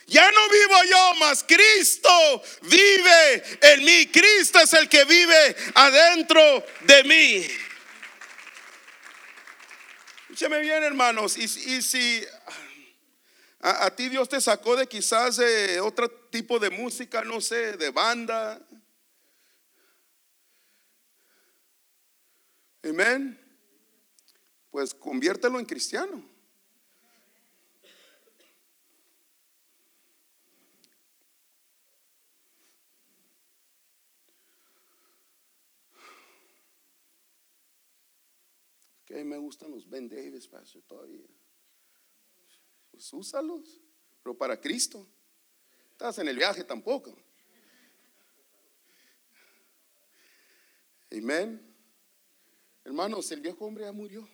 Ya 0.07 0.31
no 0.31 0.49
vivo 0.49 0.75
yo, 0.91 1.15
mas 1.21 1.45
Cristo 1.45 2.43
vive 2.63 3.43
en 3.63 3.85
mí. 3.85 4.07
Cristo 4.13 4.61
es 4.61 4.73
el 4.75 4.89
que 4.89 5.05
vive 5.05 5.57
adentro 5.75 6.65
de 6.83 7.05
mí. 7.05 7.47
Escúchame 10.23 10.61
bien, 10.61 10.83
hermanos. 10.83 11.37
Y, 11.37 11.49
si 11.49 12.25
a, 13.61 13.87
a, 13.87 13.97
ti 13.97 14.09
Dios 14.09 14.29
te 14.29 14.41
sacó 14.41 14.77
de 14.77 14.87
quizás 14.87 15.37
de 15.37 15.81
otro 15.81 16.11
tipo 16.11 16.59
de 16.59 16.71
música, 16.71 17.23
no 17.23 17.41
sé, 17.41 17.77
de 17.77 17.91
banda. 17.91 18.61
Amén. 22.83 23.39
Pues 24.71 24.95
conviértelo 24.95 25.59
en 25.59 25.67
cristiano. 25.67 26.32
Que 39.13 39.23
me 39.25 39.37
gustan 39.37 39.71
los 39.71 39.87
Ben 39.91 40.09
Davis, 40.09 40.49
pastor, 40.49 40.81
todavía. 40.85 41.27
Pues 42.91 43.13
úsalos, 43.13 43.79
pero 44.23 44.35
para 44.35 44.59
Cristo. 44.59 45.07
Estás 45.91 46.17
en 46.17 46.29
el 46.29 46.37
viaje 46.39 46.65
tampoco. 46.65 47.15
Amén. 51.11 51.61
Hermanos, 52.83 53.31
el 53.33 53.43
viejo 53.43 53.67
hombre 53.67 53.85
ya 53.85 53.93
murió. 53.93 54.27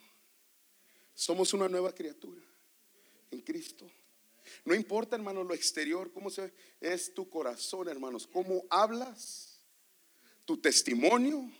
Somos 1.12 1.53
una 1.53 1.68
nueva 1.68 1.93
criatura 1.93 2.41
en 3.33 3.41
Cristo. 3.41 3.91
No 4.64 4.76
importa, 4.76 5.16
hermano, 5.16 5.43
lo 5.43 5.55
exterior, 5.55 6.12
cómo 6.12 6.31
se 6.31 6.43
ve, 6.43 6.55
es 6.81 7.12
tu 7.12 7.29
corazón, 7.29 7.89
hermanos, 7.89 8.29
cómo 8.29 8.64
hablas, 8.70 9.61
tu 10.45 10.57
testimonio 10.57 11.51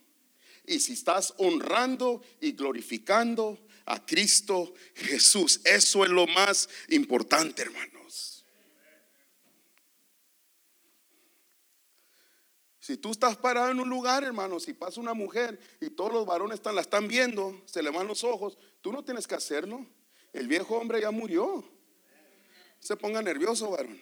y 0.69 0.81
si 0.81 0.93
estás 0.93 1.35
honrando 1.39 2.23
y 2.41 2.53
glorificando 2.53 3.59
a 3.87 4.05
Cristo 4.05 4.75
Jesús. 4.95 5.61
Eso 5.64 6.05
es 6.05 6.11
lo 6.11 6.27
más 6.27 6.69
importante, 6.89 7.62
hermanos. 7.62 8.45
Si 12.79 12.97
tú 12.97 13.11
estás 13.11 13.37
parado 13.37 13.71
en 13.71 13.81
un 13.81 13.89
lugar, 13.91 14.25
hermanos, 14.25 14.62
si 14.62 14.73
pasa 14.73 14.99
una 14.99 15.12
mujer 15.12 15.61
y 15.79 15.91
todos 15.91 16.11
los 16.11 16.25
varones 16.25 16.55
están, 16.55 16.75
la 16.75 16.81
están 16.81 17.07
viendo, 17.07 17.62
se 17.66 17.83
le 17.83 17.91
van 17.91 18.07
los 18.07 18.25
ojos, 18.25 18.57
tú 18.81 18.93
no 18.93 19.05
tienes 19.05 19.27
que 19.27 19.35
hacerlo. 19.35 19.85
El 20.33 20.49
viejo 20.49 20.77
hombre 20.79 21.01
ya 21.01 21.11
murió. 21.11 21.64
Se 22.79 22.97
ponga 22.97 23.21
nervioso, 23.21 23.71
varón. 23.71 24.01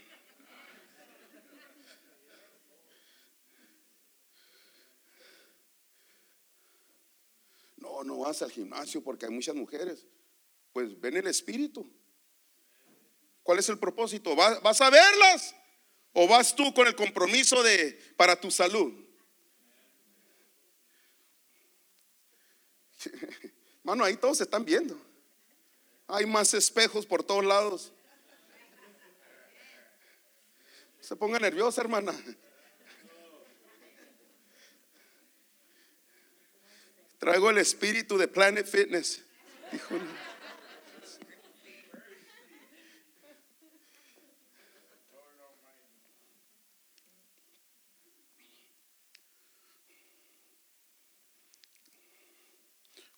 No, 8.07 8.19
vas 8.19 8.41
al 8.41 8.53
gimnasio 8.53 9.03
porque 9.03 9.27
hay 9.27 9.33
muchas 9.33 9.57
mujeres. 9.57 10.07
Pues 10.73 10.99
ven 11.01 11.17
el 11.17 11.27
espíritu. 11.27 11.85
¿Cuál 13.43 13.59
es 13.59 13.69
el 13.69 13.81
propósito? 13.81 14.37
¿Vas, 14.37 14.63
vas 14.63 14.81
a 14.81 14.91
verlas? 14.91 15.57
¿O 16.13 16.29
vas 16.29 16.55
tú 16.55 16.73
con 16.73 16.87
el 16.87 16.95
compromiso 16.95 17.65
de 17.65 17.99
para 18.17 18.41
tu 18.41 18.49
salud? 18.53 18.95
Mano, 23.83 24.05
ahí 24.05 24.17
todos 24.17 24.39
se 24.39 24.45
están 24.45 24.65
viendo. 24.65 24.97
Hay 26.07 26.27
más 26.27 26.55
espejos 26.55 27.05
por 27.05 27.25
todos 27.25 27.45
lados. 27.45 27.93
Se 31.01 31.17
ponga 31.17 31.41
nerviosa, 31.41 31.81
hermana. 31.81 32.15
Traigo 37.19 37.51
el 37.51 37.59
espíritu 37.59 38.19
de 38.19 38.29
Planet 38.29 38.67
Fitness. 38.67 39.23
Híjole. 39.73 40.05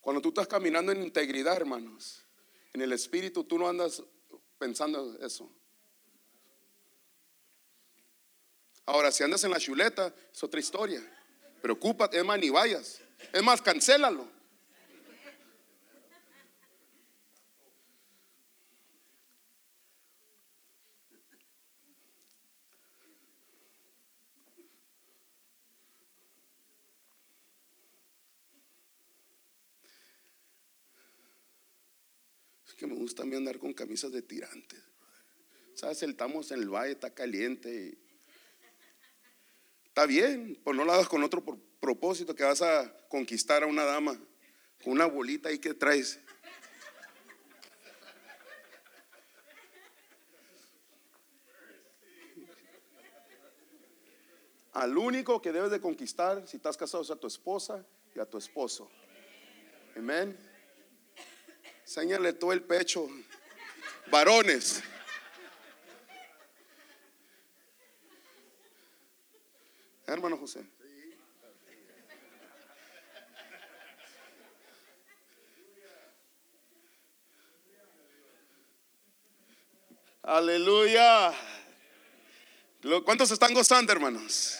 Cuando 0.00 0.22
tú 0.22 0.28
estás 0.30 0.46
caminando 0.46 0.90
en 0.90 1.02
integridad, 1.02 1.54
hermanos, 1.54 2.24
en 2.72 2.80
el 2.80 2.92
espíritu, 2.92 3.44
tú 3.44 3.58
no 3.58 3.68
andas 3.68 4.02
pensando 4.58 5.18
eso. 5.20 5.52
Ahora, 8.86 9.12
si 9.12 9.22
andas 9.22 9.44
en 9.44 9.50
la 9.50 9.58
chuleta, 9.58 10.14
es 10.32 10.42
otra 10.42 10.60
historia. 10.60 11.02
Preocúpate, 11.60 12.16
es 12.16 12.24
más, 12.24 12.38
ni 12.38 12.48
vayas. 12.48 13.02
Es 13.32 13.42
más, 13.42 13.60
cancélalo. 13.60 14.28
Es 32.66 32.74
que 32.74 32.86
me 32.86 32.94
gusta 32.94 33.22
a 33.22 33.26
mí 33.26 33.36
andar 33.36 33.58
con 33.58 33.72
camisas 33.74 34.12
de 34.12 34.22
tirantes. 34.22 34.82
¿Sabes? 35.74 36.02
Estamos 36.02 36.50
en 36.50 36.60
el 36.60 36.68
valle, 36.70 36.92
está 36.92 37.14
caliente. 37.14 37.98
Está 39.84 40.06
bien, 40.06 40.58
pues 40.64 40.76
no 40.76 40.84
lo 40.84 40.92
hagas 40.92 41.08
con 41.08 41.22
otro 41.22 41.44
propósito 41.80 42.34
que 42.34 42.44
vas 42.44 42.62
a 42.62 42.92
conquistar 43.08 43.62
a 43.62 43.66
una 43.66 43.84
dama. 43.84 44.18
Con 44.82 44.92
una 44.92 45.06
bolita 45.06 45.48
ahí 45.48 45.58
que 45.58 45.74
traes. 45.74 46.20
Al 54.72 54.96
único 54.96 55.42
que 55.42 55.50
debes 55.50 55.72
de 55.72 55.80
conquistar 55.80 56.46
si 56.46 56.56
estás 56.56 56.76
casado 56.76 57.02
es 57.02 57.10
a 57.10 57.16
tu 57.16 57.26
esposa 57.26 57.84
y 58.14 58.20
a 58.20 58.26
tu 58.26 58.38
esposo. 58.38 58.88
Amén. 59.96 60.38
Séñale 61.84 62.32
todo 62.32 62.52
el 62.52 62.62
pecho. 62.62 63.08
Varones. 64.10 64.82
Hermano 70.06 70.36
José. 70.36 70.77
Aleluya. 80.28 81.32
¿Cuántos 83.06 83.30
están 83.30 83.54
gozando, 83.54 83.90
hermanos? 83.92 84.58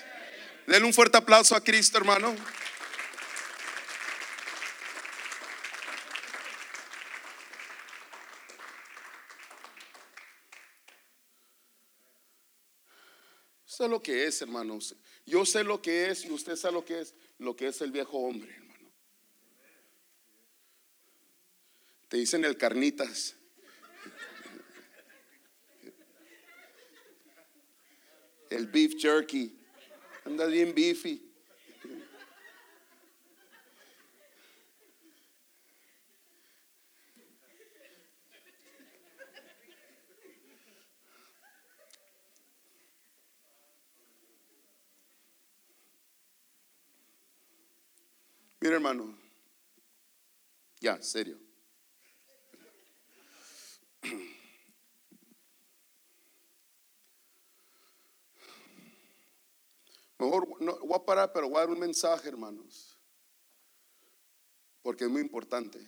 Denle 0.67 0.87
un 0.87 0.95
fuerte 0.95 1.19
aplauso 1.19 1.55
a 1.55 1.63
Cristo, 1.63 1.99
hermano. 1.99 2.35
Sé 13.67 13.87
lo 13.89 14.03
que 14.03 14.27
es, 14.27 14.41
hermanos. 14.41 14.97
Yo 15.27 15.45
sé 15.45 15.65
lo 15.65 15.83
que 15.83 16.09
es 16.09 16.25
y 16.25 16.31
usted 16.31 16.57
sabe 16.57 16.73
lo 16.73 16.85
que 16.87 17.01
es, 17.03 17.15
lo 17.37 17.55
que 17.55 17.67
es 17.67 17.79
el 17.83 17.93
viejo 17.93 18.17
hombre, 18.17 18.55
hermano. 18.55 18.91
Te 22.09 22.17
dicen 22.17 22.47
el 22.47 22.57
carnitas. 22.57 23.38
El 28.51 28.67
beef 28.67 28.95
jerky. 28.99 29.53
Anda 30.25 30.47
bien 30.47 30.75
beefy. 30.75 31.23
Mira, 48.61 48.75
hermano. 48.75 49.15
Ya, 50.81 51.01
serio. 51.03 51.39
Mejor 60.19 60.61
no, 60.61 60.79
voy 60.81 60.97
a 60.97 61.05
parar, 61.05 61.33
pero 61.33 61.49
voy 61.49 61.59
a 61.59 61.61
dar 61.61 61.71
un 61.71 61.79
mensaje, 61.79 62.29
hermanos. 62.29 62.99
Porque 64.83 65.05
es 65.05 65.11
muy 65.11 65.21
importante. 65.21 65.79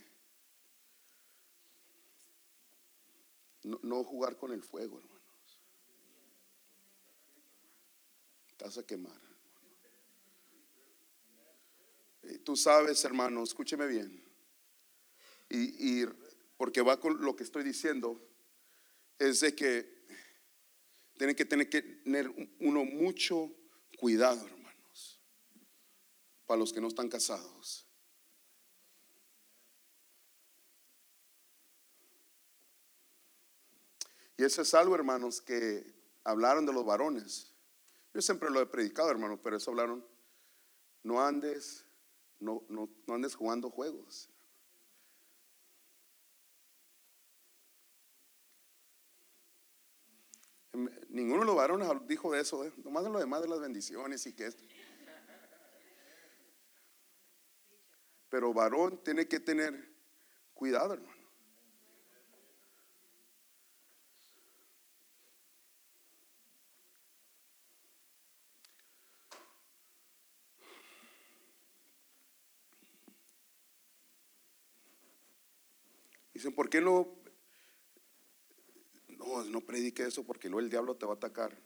No, 3.62 4.04
jugar 4.04 4.36
con 4.36 4.52
el 4.52 4.62
fuego, 4.62 4.98
hermanos. 4.98 5.20
Vas 8.58 8.78
a 8.78 8.86
quemar. 8.86 9.20
Y 12.22 12.38
tú 12.38 12.56
sabes, 12.56 13.04
hermano, 13.04 13.42
escúcheme 13.42 13.86
bien. 13.86 14.22
Y, 15.48 16.02
y 16.02 16.06
porque 16.56 16.82
va 16.82 17.00
con 17.00 17.20
lo 17.22 17.34
que 17.34 17.42
estoy 17.42 17.64
diciendo, 17.64 18.20
es 19.18 19.40
de 19.40 19.54
que 19.54 20.04
tiene 21.16 21.34
que 21.34 21.44
tener 21.44 21.68
que 21.68 21.82
tener 21.82 22.30
uno 22.60 22.84
mucho 22.84 23.54
Cuidado, 24.00 24.46
hermanos, 24.46 25.20
para 26.46 26.58
los 26.58 26.72
que 26.72 26.80
no 26.80 26.88
están 26.88 27.10
casados. 27.10 27.86
Y 34.38 34.42
eso 34.42 34.62
es 34.62 34.72
algo, 34.72 34.94
hermanos, 34.94 35.42
que 35.42 35.84
hablaron 36.24 36.64
de 36.64 36.72
los 36.72 36.86
varones. 36.86 37.52
Yo 38.14 38.22
siempre 38.22 38.48
lo 38.48 38.62
he 38.62 38.66
predicado, 38.66 39.10
hermanos, 39.10 39.38
pero 39.42 39.58
eso 39.58 39.70
hablaron. 39.70 40.02
No 41.02 41.20
andes, 41.20 41.84
no, 42.38 42.64
no, 42.70 42.88
no 43.06 43.14
andes 43.14 43.34
jugando 43.34 43.68
juegos. 43.68 44.29
Ninguno 51.08 51.40
de 51.40 51.46
los 51.46 51.56
varones 51.56 51.88
dijo 52.06 52.34
eso, 52.34 52.64
¿eh? 52.64 52.72
nomás 52.84 53.04
de 53.04 53.10
lo 53.10 53.18
demás 53.18 53.42
de 53.42 53.48
las 53.48 53.60
bendiciones 53.60 54.26
y 54.26 54.34
que 54.34 54.46
esto. 54.46 54.64
Pero 58.28 58.54
varón 58.54 59.02
tiene 59.02 59.26
que 59.26 59.40
tener 59.40 59.92
cuidado, 60.54 60.94
hermano. 60.94 61.20
Dicen, 76.32 76.54
¿por 76.54 76.70
qué 76.70 76.80
no? 76.80 77.19
No, 79.44 79.50
no 79.50 79.60
predique 79.60 80.04
eso 80.04 80.24
porque 80.24 80.48
luego 80.48 80.60
el 80.60 80.70
diablo 80.70 80.96
te 80.96 81.06
va 81.06 81.12
a 81.12 81.16
atacar. 81.16 81.56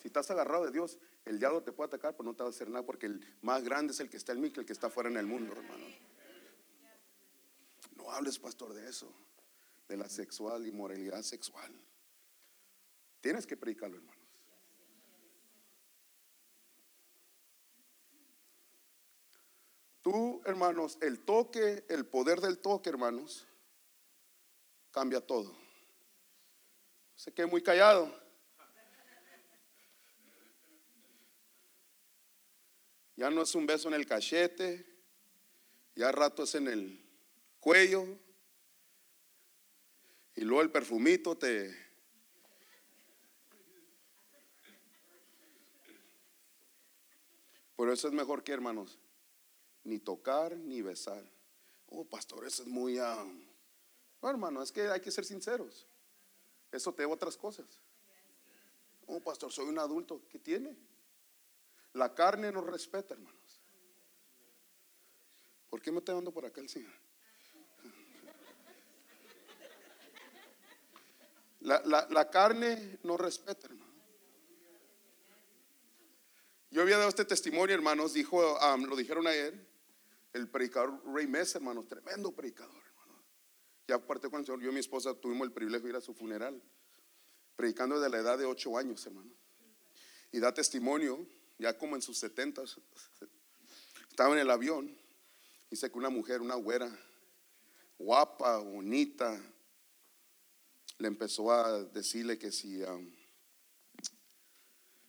Si 0.00 0.08
estás 0.08 0.30
agarrado 0.30 0.64
de 0.66 0.72
Dios, 0.72 0.98
el 1.24 1.38
diablo 1.38 1.62
te 1.62 1.72
puede 1.72 1.88
atacar, 1.88 2.16
pero 2.16 2.24
no 2.24 2.34
te 2.34 2.42
va 2.42 2.48
a 2.48 2.50
hacer 2.50 2.68
nada 2.68 2.84
porque 2.84 3.06
el 3.06 3.24
más 3.42 3.64
grande 3.64 3.92
es 3.92 4.00
el 4.00 4.10
que 4.10 4.16
está 4.16 4.32
en 4.32 4.40
mí 4.40 4.50
que 4.50 4.60
el 4.60 4.66
que 4.66 4.72
está 4.72 4.90
fuera 4.90 5.08
en 5.08 5.16
el 5.16 5.26
mundo, 5.26 5.52
hermano. 5.52 5.86
No 7.96 8.10
hables, 8.10 8.38
pastor, 8.38 8.74
de 8.74 8.88
eso, 8.88 9.12
de 9.88 9.96
la 9.96 10.08
sexual 10.08 10.66
y 10.66 10.72
moralidad 10.72 11.22
sexual. 11.22 11.72
Tienes 13.20 13.46
que 13.46 13.56
predicarlo, 13.56 13.96
hermanos. 13.96 14.16
Tú, 20.02 20.40
hermanos, 20.44 20.98
el 21.00 21.18
toque, 21.24 21.84
el 21.88 22.06
poder 22.06 22.40
del 22.40 22.58
toque, 22.58 22.90
hermanos, 22.90 23.44
cambia 24.92 25.20
todo. 25.20 25.65
Se 27.16 27.32
quede 27.32 27.46
muy 27.46 27.62
callado. 27.62 28.14
Ya 33.16 33.30
no 33.30 33.42
es 33.42 33.54
un 33.54 33.66
beso 33.66 33.88
en 33.88 33.94
el 33.94 34.06
cachete, 34.06 34.84
ya 35.94 36.12
rato 36.12 36.42
es 36.42 36.54
en 36.54 36.68
el 36.68 37.02
cuello, 37.58 38.06
y 40.34 40.42
luego 40.42 40.60
el 40.60 40.70
perfumito 40.70 41.36
te... 41.36 41.74
Por 47.74 47.90
eso 47.90 48.08
es 48.08 48.14
mejor 48.14 48.44
que, 48.44 48.52
hermanos, 48.52 48.98
ni 49.84 49.98
tocar 49.98 50.56
ni 50.56 50.82
besar. 50.82 51.22
Oh, 51.86 52.04
pastor, 52.04 52.46
eso 52.46 52.62
es 52.62 52.68
muy... 52.68 52.98
Um, 52.98 53.46
hermano, 54.22 54.62
es 54.62 54.72
que 54.72 54.88
hay 54.88 55.00
que 55.00 55.10
ser 55.10 55.24
sinceros. 55.24 55.86
Eso 56.72 56.92
te 56.92 57.02
lleva 57.02 57.12
a 57.12 57.16
otras 57.16 57.36
cosas. 57.36 57.66
Oh, 59.06 59.20
pastor, 59.20 59.52
soy 59.52 59.66
un 59.66 59.78
adulto. 59.78 60.22
¿Qué 60.28 60.38
tiene? 60.38 60.76
La 61.94 62.14
carne 62.14 62.52
nos 62.52 62.66
respeta, 62.66 63.14
hermanos. 63.14 63.60
¿Por 65.70 65.80
qué 65.80 65.90
me 65.90 65.98
está 65.98 66.12
dando 66.12 66.32
por 66.32 66.44
acá 66.44 66.60
el 66.60 66.68
Señor? 66.68 66.92
La, 71.60 72.30
carne 72.30 72.98
no 73.02 73.16
respeta, 73.16 73.66
hermano. 73.66 73.92
Yo 76.70 76.82
había 76.82 76.96
dado 76.96 77.08
este 77.08 77.24
testimonio, 77.24 77.74
hermanos, 77.74 78.12
dijo, 78.12 78.58
lo 78.86 78.96
dijeron 78.96 79.26
ayer, 79.26 79.66
el 80.32 80.48
predicador 80.48 81.02
Rey 81.12 81.26
Mesa, 81.26 81.58
hermanos, 81.58 81.88
tremendo 81.88 82.30
predicador. 82.32 82.85
Ya 83.88 83.96
aparte 83.96 84.28
con 84.28 84.40
el 84.40 84.46
Señor, 84.46 84.60
yo 84.60 84.70
y 84.70 84.74
mi 84.74 84.80
esposa 84.80 85.14
tuvimos 85.14 85.46
el 85.46 85.52
privilegio 85.52 85.84
de 85.84 85.90
ir 85.90 85.96
a 85.96 86.00
su 86.00 86.12
funeral, 86.12 86.60
predicando 87.54 88.00
desde 88.00 88.10
la 88.10 88.18
edad 88.18 88.38
de 88.38 88.44
ocho 88.44 88.76
años, 88.76 89.06
hermano. 89.06 89.30
Y 90.32 90.40
da 90.40 90.52
testimonio, 90.52 91.24
ya 91.58 91.78
como 91.78 91.94
en 91.94 92.02
sus 92.02 92.18
setentas, 92.18 92.76
estaba 94.10 94.34
en 94.34 94.40
el 94.40 94.50
avión, 94.50 94.96
dice 95.70 95.90
que 95.90 95.98
una 95.98 96.10
mujer, 96.10 96.40
una 96.40 96.56
güera, 96.56 96.90
guapa, 97.98 98.58
bonita, 98.58 99.40
le 100.98 101.08
empezó 101.08 101.52
a 101.52 101.82
decirle 101.84 102.38
que 102.38 102.50
si, 102.50 102.82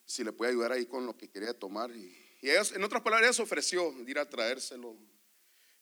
si 0.05 0.23
le 0.23 0.34
puede 0.34 0.51
ayudar 0.51 0.71
ahí 0.71 0.86
con 0.86 1.05
lo 1.05 1.17
que 1.17 1.30
quería 1.30 1.57
tomar. 1.57 1.89
Y, 1.91 2.15
ellos, 2.41 2.71
en 2.73 2.84
otras 2.84 3.01
palabras, 3.01 3.28
ella 3.28 3.34
se 3.34 3.41
ofreció 3.41 3.91
ir 4.07 4.19
a 4.19 4.30
traérselo 4.30 4.95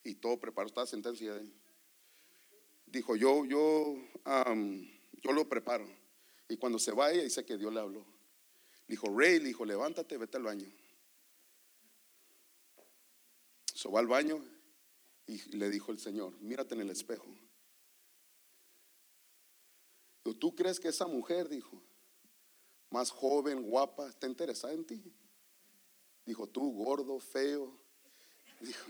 y 0.02 0.14
todo 0.14 0.38
preparó, 0.40 0.68
estaba 0.68 0.86
sentencia 0.86 1.34
de 1.34 1.52
dijo, 2.86 3.16
yo, 3.16 3.44
yo, 3.44 3.96
yo 5.22 5.32
lo 5.32 5.48
preparo. 5.48 5.86
Y 6.48 6.56
cuando 6.56 6.78
se 6.78 6.92
vaya, 6.92 7.22
dice 7.22 7.44
que 7.44 7.56
Dios 7.56 7.72
le 7.72 7.80
habló. 7.80 8.04
dijo, 8.86 9.08
Rey, 9.16 9.38
le 9.38 9.48
dijo, 9.48 9.64
levántate, 9.64 10.16
vete 10.16 10.36
al 10.36 10.44
baño. 10.44 10.66
Se 13.74 13.88
va 13.90 14.00
al 14.00 14.06
baño 14.06 14.42
y 15.26 15.56
le 15.56 15.68
dijo 15.70 15.92
el 15.92 15.98
Señor, 15.98 16.32
mírate 16.40 16.74
en 16.74 16.80
el 16.80 16.90
espejo. 16.90 17.26
¿Tú 20.38 20.54
crees 20.54 20.80
que 20.80 20.88
esa 20.88 21.06
mujer, 21.06 21.48
dijo, 21.48 21.80
más 22.90 23.10
joven, 23.10 23.62
guapa, 23.62 24.08
está 24.08 24.26
interesada 24.26 24.74
en 24.74 24.84
ti? 24.84 25.02
Dijo, 26.24 26.48
tú, 26.48 26.72
gordo, 26.72 27.18
feo. 27.20 27.76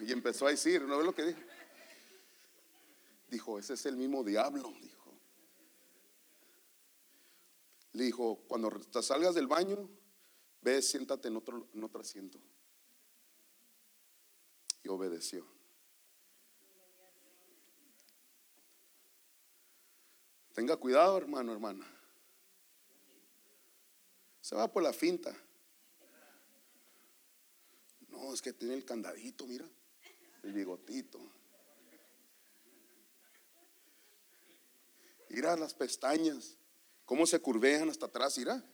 y 0.06 0.12
empezó 0.12 0.46
a 0.46 0.50
decir, 0.50 0.82
¿no 0.82 0.96
ves 0.96 1.06
lo 1.06 1.14
que 1.14 1.24
dijo? 1.24 1.40
Dijo, 3.28 3.58
ese 3.58 3.74
es 3.74 3.86
el 3.86 3.96
mismo 3.96 4.22
diablo, 4.22 4.72
dijo. 4.80 5.18
Le 7.92 8.04
dijo, 8.04 8.44
cuando 8.46 8.70
te 8.70 9.02
salgas 9.02 9.34
del 9.34 9.46
baño, 9.46 9.88
ve, 10.60 10.82
siéntate 10.82 11.28
en 11.28 11.36
otro, 11.36 11.68
en 11.72 11.82
otro 11.82 12.00
asiento. 12.00 12.38
Y 14.82 14.88
obedeció. 14.88 15.46
Tenga 20.52 20.76
cuidado, 20.76 21.18
hermano, 21.18 21.52
hermana. 21.52 21.86
Se 24.40 24.54
va 24.54 24.72
por 24.72 24.82
la 24.82 24.92
finta. 24.92 25.36
No, 28.08 28.32
es 28.32 28.40
que 28.40 28.52
tiene 28.52 28.74
el 28.74 28.84
candadito, 28.84 29.46
mira, 29.46 29.68
el 30.42 30.52
bigotito. 30.52 31.18
Mira 35.36 35.54
las 35.54 35.74
pestañas, 35.74 36.56
cómo 37.04 37.26
se 37.26 37.38
curvean 37.38 37.90
hasta 37.90 38.06
atrás, 38.06 38.38
mira. 38.38 38.64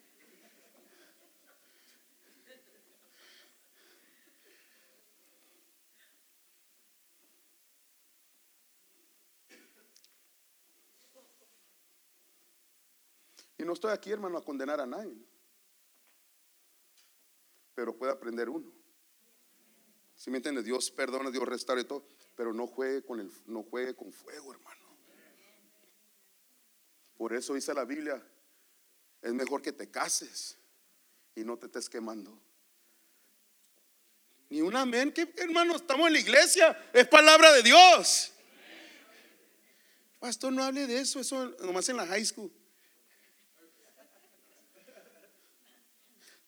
Y 13.58 13.64
no 13.64 13.72
estoy 13.72 13.90
aquí, 13.90 14.12
hermano, 14.12 14.38
a 14.38 14.44
condenar 14.44 14.80
a 14.80 14.86
nadie. 14.86 15.18
Pero 17.74 17.98
puede 17.98 18.12
aprender 18.12 18.48
uno. 18.48 18.70
Si 20.14 20.30
me 20.30 20.36
entiende, 20.36 20.62
Dios 20.62 20.92
perdona, 20.92 21.32
Dios 21.32 21.42
restaura 21.42 21.82
y 21.82 21.86
todo. 21.86 22.06
Pero 22.36 22.54
no 22.54 22.68
juegue 22.68 23.04
con 23.04 23.18
el, 23.18 23.32
no 23.46 23.64
juegue 23.64 23.96
con 23.96 24.12
fuego, 24.12 24.52
hermano. 24.52 24.91
Por 27.22 27.32
eso 27.34 27.54
dice 27.54 27.72
la 27.72 27.84
Biblia, 27.84 28.20
es 29.20 29.32
mejor 29.32 29.62
que 29.62 29.70
te 29.70 29.88
cases 29.88 30.58
y 31.36 31.44
no 31.44 31.56
te 31.56 31.66
estés 31.66 31.88
quemando. 31.88 32.36
Ni 34.50 34.60
un 34.60 34.74
amén, 34.74 35.12
que 35.12 35.32
hermano, 35.36 35.76
estamos 35.76 36.08
en 36.08 36.14
la 36.14 36.18
iglesia, 36.18 36.90
es 36.92 37.06
palabra 37.06 37.52
de 37.52 37.62
Dios. 37.62 38.32
Pastor, 40.18 40.52
no 40.52 40.64
hable 40.64 40.88
de 40.88 40.98
eso, 40.98 41.20
eso 41.20 41.46
nomás 41.60 41.88
en 41.90 41.98
la 41.98 42.08
high 42.08 42.24
school. 42.24 42.50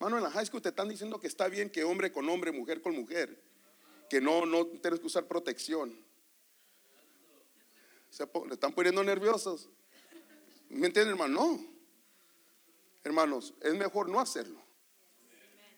Hermano, 0.01 0.16
en 0.16 0.25
la 0.25 0.31
high 0.33 0.47
school 0.47 0.61
te 0.61 0.70
están 0.70 0.89
diciendo 0.89 1.20
que 1.20 1.29
está 1.29 1.47
bien 1.47 1.70
que 1.70 1.85
hombre 1.85 2.11
con 2.11 2.29
hombre, 2.29 2.51
mujer 2.51 2.83
con 2.83 2.97
mujer, 2.97 3.41
que 4.11 4.20
no, 4.20 4.45
no 4.45 4.66
tienes 4.66 4.99
que 4.99 5.07
usar 5.07 5.25
protección. 5.29 5.97
Se 8.11 8.25
le 8.25 8.55
están 8.55 8.72
poniendo 8.72 9.05
nerviosos. 9.05 9.68
¿Me 10.68 10.86
entienden, 10.86 11.12
hermano? 11.12 11.34
No. 11.34 11.74
Hermanos, 13.04 13.54
es 13.60 13.74
mejor 13.74 14.08
no 14.08 14.18
hacerlo. 14.18 14.60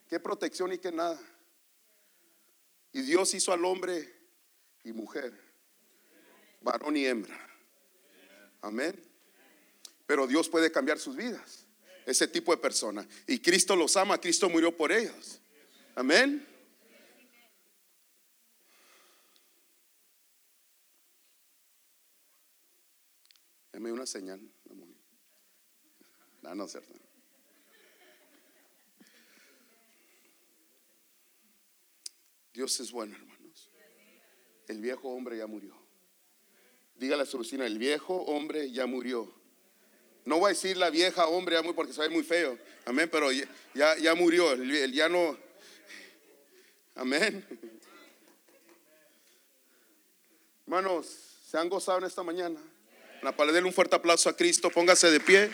Qué 0.08 0.20
protección 0.20 0.72
y 0.72 0.78
qué 0.78 0.92
nada. 0.92 1.20
Y 2.92 3.02
Dios 3.02 3.34
hizo 3.34 3.52
al 3.52 3.64
hombre 3.64 4.14
y 4.84 4.92
mujer, 4.92 5.38
varón 6.60 6.96
y 6.96 7.04
hembra. 7.04 7.36
Amén. 8.60 8.98
Pero 10.06 10.26
Dios 10.26 10.48
puede 10.48 10.70
cambiar 10.70 10.98
sus 10.98 11.16
vidas. 11.16 11.66
Ese 12.06 12.28
tipo 12.28 12.52
de 12.52 12.58
persona. 12.58 13.06
Y 13.26 13.40
Cristo 13.40 13.74
los 13.74 13.96
ama, 13.96 14.20
Cristo 14.20 14.48
murió 14.48 14.74
por 14.74 14.92
ellos. 14.92 15.40
Amén. 15.96 16.46
Dame 23.72 23.92
una 23.92 24.06
señal. 24.06 24.40
No. 26.54 26.66
Dios 32.52 32.80
es 32.80 32.90
bueno, 32.90 33.14
hermanos. 33.14 33.70
El 34.68 34.80
viejo 34.80 35.08
hombre 35.10 35.36
ya 35.36 35.46
murió. 35.46 35.74
Dígale 36.96 37.24
a 37.24 37.26
su 37.26 37.38
vecina, 37.38 37.66
el 37.66 37.78
viejo 37.78 38.14
hombre 38.22 38.70
ya 38.70 38.86
murió. 38.86 39.30
No 40.24 40.38
voy 40.38 40.46
a 40.46 40.54
decir 40.54 40.76
la 40.76 40.88
vieja 40.88 41.26
hombre 41.26 41.56
ya 41.56 41.62
murió 41.62 41.76
porque 41.76 41.92
se 41.92 42.00
ve 42.00 42.08
muy 42.08 42.22
feo. 42.22 42.58
Amén, 42.86 43.08
pero 43.10 43.30
ya, 43.30 43.46
ya, 43.98 44.14
murió. 44.14 44.52
El, 44.52 44.92
ya 44.92 45.08
no. 45.08 45.36
Amén. 46.94 47.46
Hermanos, 50.66 51.06
¿se 51.48 51.58
han 51.58 51.68
gozado 51.68 51.98
en 51.98 52.04
esta 52.04 52.22
mañana? 52.22 52.58
La 53.22 53.36
palabra, 53.36 53.62
un 53.64 53.72
fuerte 53.72 53.96
aplauso 53.96 54.28
a 54.28 54.36
Cristo. 54.36 54.70
Póngase 54.70 55.10
de 55.10 55.20
pie. 55.20 55.50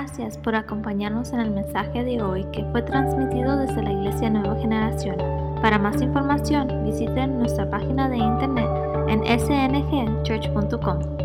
Gracias 0.00 0.38
por 0.38 0.54
acompañarnos 0.54 1.34
en 1.34 1.40
el 1.40 1.50
mensaje 1.50 2.02
de 2.02 2.22
hoy 2.22 2.46
que 2.54 2.64
fue 2.72 2.80
transmitido 2.80 3.58
desde 3.58 3.82
la 3.82 3.92
Iglesia 3.92 4.30
Nueva 4.30 4.58
Generación. 4.58 5.16
Para 5.60 5.78
más 5.78 6.00
información, 6.00 6.84
visiten 6.84 7.38
nuestra 7.38 7.68
página 7.68 8.08
de 8.08 8.16
internet 8.16 8.66
en 9.08 9.20
sngchurch.com. 9.38 11.19